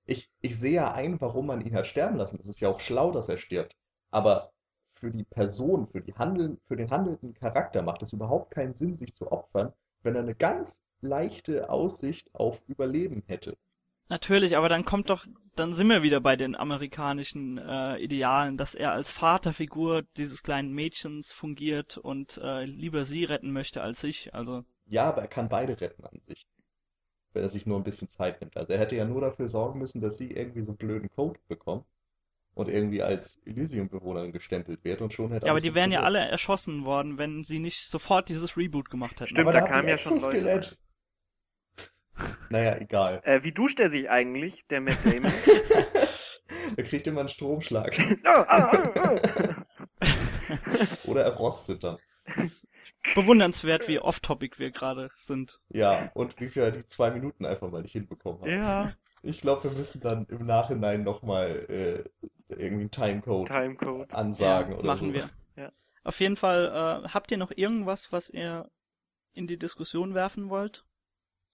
[0.06, 2.38] Ich, ich sehe ja ein, warum man ihn hat sterben lassen.
[2.40, 3.76] Es ist ja auch schlau, dass er stirbt.
[4.10, 4.52] Aber
[4.94, 8.96] für die Person, für die Handeln, für den handelnden Charakter macht es überhaupt keinen Sinn,
[8.96, 13.56] sich zu opfern, wenn er eine ganz leichte Aussicht auf Überleben hätte.
[14.08, 15.26] Natürlich, aber dann kommt doch,
[15.56, 20.72] dann sind wir wieder bei den amerikanischen äh, Idealen, dass er als Vaterfigur dieses kleinen
[20.72, 24.32] Mädchens fungiert und äh, lieber sie retten möchte als ich.
[24.32, 26.46] Also Ja, aber er kann beide retten an sich.
[27.36, 28.56] Wenn er sich nur ein bisschen Zeit nimmt.
[28.56, 31.38] Also er hätte ja nur dafür sorgen müssen, dass sie irgendwie so einen blöden Code
[31.48, 31.84] bekommt
[32.54, 36.20] und irgendwie als Elysium-Bewohnerin gestempelt wird und schon hätte ja, aber die wären ja alle
[36.20, 39.26] erschossen worden, wenn sie nicht sofort dieses Reboot gemacht hätten.
[39.26, 40.78] Stimmt, Aber da kamen ein ja schon Leute.
[42.48, 43.20] Naja, egal.
[43.26, 45.30] Äh, wie duscht er sich eigentlich, der Matt Damon?
[46.74, 47.98] Er kriegt immer einen Stromschlag.
[48.24, 49.18] oh, oh, oh,
[51.04, 51.10] oh.
[51.10, 51.98] Oder er rostet dann.
[53.14, 55.60] Bewundernswert, wie off-topic wir gerade sind.
[55.68, 58.50] Ja, und wie wir die zwei Minuten einfach mal nicht hinbekommen haben.
[58.50, 58.92] ja,
[59.22, 62.04] Ich glaube, wir müssen dann im Nachhinein nochmal äh,
[62.48, 64.12] irgendwie einen Timecode Timecode.
[64.12, 65.14] ansagen ja, oder machen so.
[65.14, 65.30] wir.
[65.56, 65.72] Ja.
[66.04, 68.70] Auf jeden Fall, äh, habt ihr noch irgendwas, was ihr
[69.32, 70.84] in die Diskussion werfen wollt?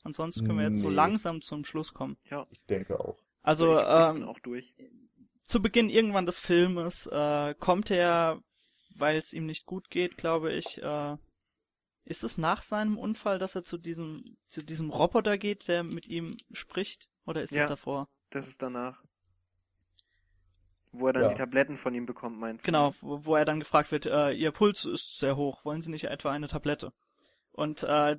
[0.04, 0.94] Ansonsten können wir jetzt so Nee.
[0.96, 2.16] langsam zum Schluss kommen.
[2.50, 3.16] Ich denke auch.
[3.42, 4.74] Also, ich, ich bin ähm, auch durch.
[5.46, 8.40] zu Beginn irgendwann des Filmes äh, kommt er,
[8.96, 10.78] weil es ihm nicht gut geht, glaube ich.
[10.82, 11.16] Äh,
[12.04, 16.06] ist es nach seinem Unfall, dass er zu diesem zu diesem Roboter geht, der mit
[16.06, 17.64] ihm spricht, oder ist Ja.
[17.64, 18.08] es davor?
[18.30, 19.02] Das ist danach.
[20.92, 21.28] Wo er dann Ja.
[21.30, 22.66] die Tabletten von ihm bekommt, meinst du?
[22.66, 25.90] Genau, wo, wo er dann gefragt wird, äh, Ihr Puls ist sehr hoch, wollen Sie
[25.90, 26.92] nicht etwa eine Tablette?
[27.52, 28.18] Und äh,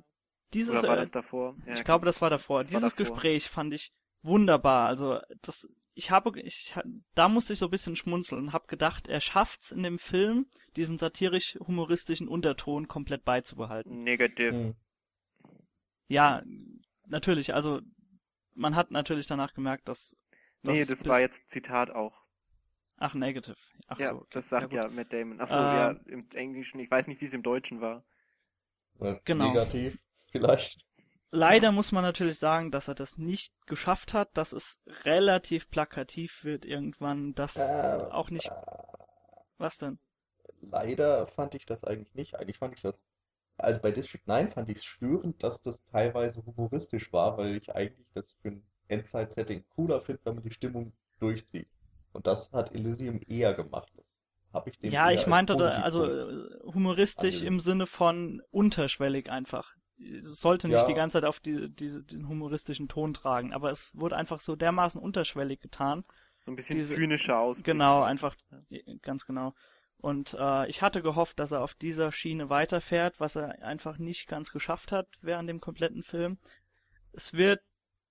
[0.52, 1.56] dieses, Oder war äh, das davor?
[1.66, 2.58] Ja, ich glaube, das war davor.
[2.62, 3.14] das war Dieses davor.
[3.14, 4.88] Gespräch fand ich wunderbar.
[4.88, 6.74] Also das, ich habe, ich,
[7.14, 10.46] da musste ich so ein bisschen schmunzeln und habe gedacht, er schafft's in dem Film,
[10.76, 14.02] diesen satirisch-humoristischen Unterton komplett beizubehalten.
[14.04, 14.52] Negative.
[14.52, 14.74] Hm.
[16.08, 16.42] Ja,
[17.06, 17.54] natürlich.
[17.54, 17.80] Also
[18.54, 20.16] man hat natürlich danach gemerkt, dass
[20.62, 22.24] Nee, das war jetzt Zitat auch.
[22.96, 23.56] ach negative.
[23.86, 24.26] Ach ja, so, okay.
[24.32, 24.74] das sagt gut.
[24.74, 25.40] ja, Matt Damon.
[25.40, 28.04] Achso, Äh, ja, im Englischen, ich weiß nicht, wie es im Deutschen war.
[29.00, 29.48] Äh, Genau.
[29.48, 29.98] Negativ,
[30.30, 30.86] vielleicht.
[31.30, 36.44] Leider muss man natürlich sagen, dass er das nicht geschafft hat, dass es relativ plakativ
[36.44, 38.48] wird irgendwann, dass Äh, auch nicht.
[39.58, 39.98] Was denn?
[40.70, 42.34] Leider fand ich das eigentlich nicht.
[42.36, 43.02] Eigentlich fand ich das,
[43.58, 47.74] also bei District 9 fand ich es störend, dass das teilweise humoristisch war, weil ich
[47.74, 51.68] eigentlich das für ein Endzeit-Setting cooler finde, wenn man die Stimmung durchzieht.
[52.12, 53.92] Und das hat Elysium eher gemacht.
[53.96, 54.04] Das
[54.52, 56.04] habe ich dem Ja, ich meinte da, also
[56.64, 57.46] humoristisch angesehen.
[57.46, 59.72] im Sinne von unterschwellig einfach.
[59.98, 60.86] Es sollte nicht Ja.
[60.86, 64.56] die ganze Zeit auf die, diese, den humoristischen Ton tragen, aber es wurde einfach so
[64.56, 66.04] dermaßen unterschwellig getan.
[66.44, 67.62] So ein bisschen Diese- zynischer aus.
[67.62, 68.36] Genau, einfach,
[69.02, 69.54] ganz genau.
[70.04, 74.28] Und äh, ich hatte gehofft, dass er auf dieser Schiene weiterfährt, was er einfach nicht
[74.28, 76.36] ganz geschafft hat während dem kompletten Film.
[77.14, 77.62] Es wird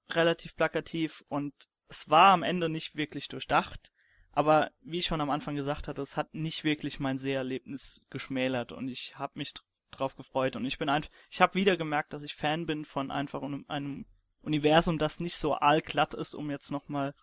[0.10, 1.54] relativ plakativ und
[1.90, 3.92] es war am Ende nicht wirklich durchdacht.
[4.32, 8.72] Aber wie ich schon am Anfang gesagt hatte, es hat nicht wirklich mein Seherlebnis geschmälert
[8.72, 9.54] und ich habe mich
[9.92, 13.12] drauf gefreut und ich bin einfach, ich habe wieder gemerkt, dass ich Fan bin von
[13.12, 14.08] einfach einem
[14.42, 17.14] Universum, das nicht so allglatt ist, um jetzt nochmal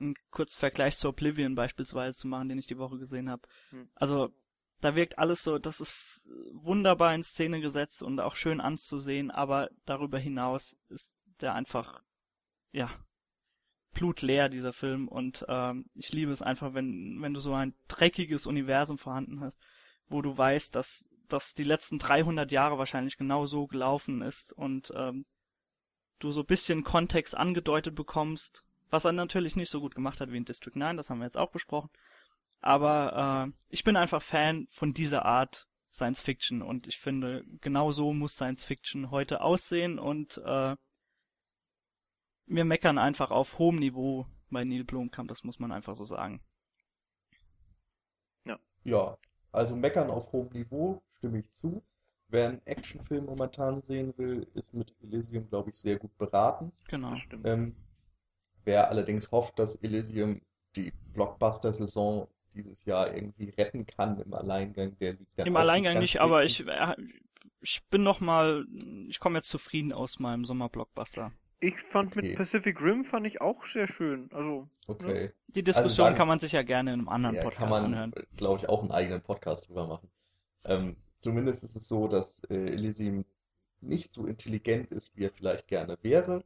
[0.00, 3.42] einen kurzen Vergleich zu Oblivion beispielsweise zu machen, den ich die Woche gesehen habe.
[3.70, 3.88] Hm.
[3.94, 4.32] Also
[4.80, 5.94] da wirkt alles so, das ist
[6.52, 12.02] wunderbar in Szene gesetzt und auch schön anzusehen, aber darüber hinaus ist der einfach,
[12.72, 12.90] ja,
[13.92, 15.08] blutleer, dieser Film.
[15.08, 19.60] Und ähm, ich liebe es einfach, wenn, wenn du so ein dreckiges Universum vorhanden hast,
[20.08, 24.92] wo du weißt, dass, dass die letzten 300 Jahre wahrscheinlich genau so gelaufen ist und
[24.94, 25.26] ähm,
[26.18, 30.36] du so bisschen Kontext angedeutet bekommst, was er natürlich nicht so gut gemacht hat wie
[30.36, 31.90] in District 9, das haben wir jetzt auch besprochen.
[32.60, 37.92] Aber äh, ich bin einfach Fan von dieser Art Science Fiction und ich finde, genau
[37.92, 40.76] so muss Science Fiction heute aussehen und äh,
[42.46, 46.40] wir meckern einfach auf hohem Niveau bei Neil Blomkamp, das muss man einfach so sagen.
[48.44, 48.58] Ja.
[48.84, 49.18] Ja,
[49.52, 51.82] also meckern auf hohem Niveau, stimme ich zu.
[52.28, 56.72] Wer einen Actionfilm momentan sehen will, ist mit Elysium, glaube ich, sehr gut beraten.
[56.88, 57.10] Genau.
[57.10, 57.46] Das stimmt.
[57.46, 57.76] Ähm,
[58.68, 60.42] wer allerdings hofft, dass Elysium
[60.76, 66.44] die Blockbuster-Saison dieses Jahr irgendwie retten kann im Alleingang, der liegt Im Alleingang nicht, aber
[66.44, 66.94] ich, äh,
[67.62, 68.66] ich bin noch mal,
[69.08, 71.32] ich komme jetzt zufrieden aus meinem Sommer-Blockbuster.
[71.60, 72.28] Ich fand okay.
[72.28, 74.28] mit Pacific Rim fand ich auch sehr schön.
[74.32, 74.68] Also, ne?
[74.86, 75.24] okay.
[75.24, 75.32] Ne?
[75.48, 77.70] Die Diskussion also dann, kann man sich ja gerne in einem anderen ja, Podcast kann
[77.70, 78.12] man, anhören.
[78.36, 80.10] glaube ich, auch einen eigenen Podcast drüber machen.
[80.64, 83.24] Ähm, zumindest ist es so, dass äh, Elysium
[83.80, 86.44] nicht so intelligent ist, wie er vielleicht gerne wäre,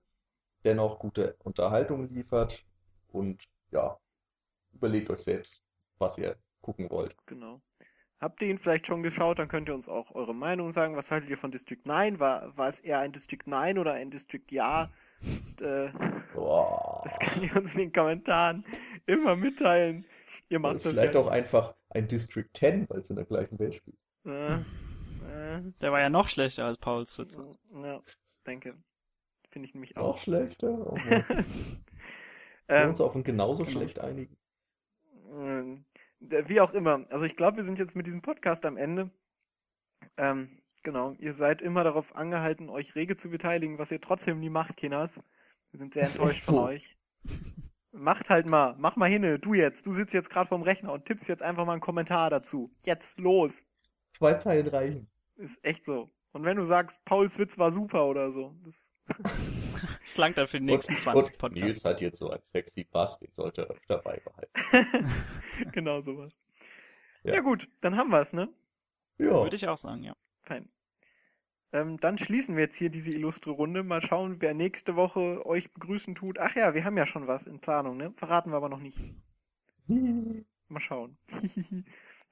[0.64, 2.64] dennoch gute Unterhaltung liefert
[3.08, 3.98] und ja,
[4.72, 5.62] überlegt euch selbst,
[5.98, 7.14] was ihr gucken wollt.
[7.26, 7.60] Genau.
[8.20, 9.40] Habt ihr ihn vielleicht schon geschaut?
[9.40, 10.96] Dann könnt ihr uns auch eure Meinung sagen.
[10.96, 12.20] Was haltet ihr von District 9?
[12.20, 14.90] War, war es eher ein District 9 oder ein District Ja?
[15.22, 15.90] Und, äh,
[17.04, 18.64] das könnt ihr uns in den Kommentaren
[19.06, 20.04] immer mitteilen.
[20.48, 23.24] Ihr macht das, das vielleicht ja auch einfach ein District 10, weil es in der
[23.24, 23.98] gleichen Welt spielt.
[24.24, 27.52] Äh, äh, der war ja noch schlechter als Paul Switzer.
[27.74, 28.00] Ja,
[28.44, 28.76] danke.
[29.52, 30.14] Finde ich nämlich auch.
[30.14, 30.86] Noch schlechter?
[30.90, 31.84] Oh Können
[32.66, 33.78] wir uns auf ein genauso genau.
[33.78, 34.36] schlecht einigen?
[35.30, 35.84] Ähm,
[36.20, 37.04] wie auch immer.
[37.10, 39.10] Also ich glaube, wir sind jetzt mit diesem Podcast am Ende.
[40.16, 44.48] Ähm, genau, ihr seid immer darauf angehalten, euch rege zu beteiligen, was ihr trotzdem nie
[44.48, 45.20] macht, Kinas.
[45.70, 46.52] Wir sind sehr enttäuscht so.
[46.52, 46.96] von euch.
[47.92, 49.84] Macht halt mal, mach mal hin, du jetzt.
[49.84, 52.74] Du sitzt jetzt gerade vorm Rechner und tippst jetzt einfach mal einen Kommentar dazu.
[52.84, 53.62] Jetzt los.
[54.14, 55.10] Zwei Zeilen reichen.
[55.36, 56.10] Ist echt so.
[56.32, 58.56] Und wenn du sagst, Pauls Witz war super oder so.
[58.64, 58.74] Das
[59.06, 61.64] das langt dann für die nächsten und, 20 Podcasts.
[61.64, 65.10] Nils hat jetzt so ein sexy Bass, den sollte er dabei behalten.
[65.72, 66.40] genau sowas.
[67.24, 67.34] Ja.
[67.34, 67.40] ja.
[67.40, 68.48] gut, dann haben wir es, ne?
[69.18, 69.42] Ja.
[69.42, 70.16] Würde ich auch sagen, ja.
[70.42, 70.68] Fein.
[71.72, 73.82] Ähm, dann schließen wir jetzt hier diese illustre Runde.
[73.82, 76.38] Mal schauen, wer nächste Woche euch begrüßen tut.
[76.38, 78.12] Ach ja, wir haben ja schon was in Planung, ne?
[78.16, 78.98] Verraten wir aber noch nicht.
[79.88, 81.16] Mal schauen.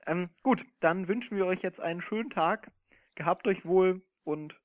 [0.07, 2.71] ähm, gut, dann wünschen wir euch jetzt einen schönen Tag.
[3.15, 4.61] Gehabt euch wohl und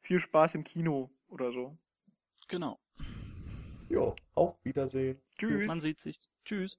[0.00, 1.76] viel Spaß im Kino oder so.
[2.48, 2.78] Genau.
[3.88, 5.20] Jo, auf Wiedersehen.
[5.38, 5.66] Tschüss.
[5.66, 6.20] Man sieht sich.
[6.44, 6.76] Tschüss.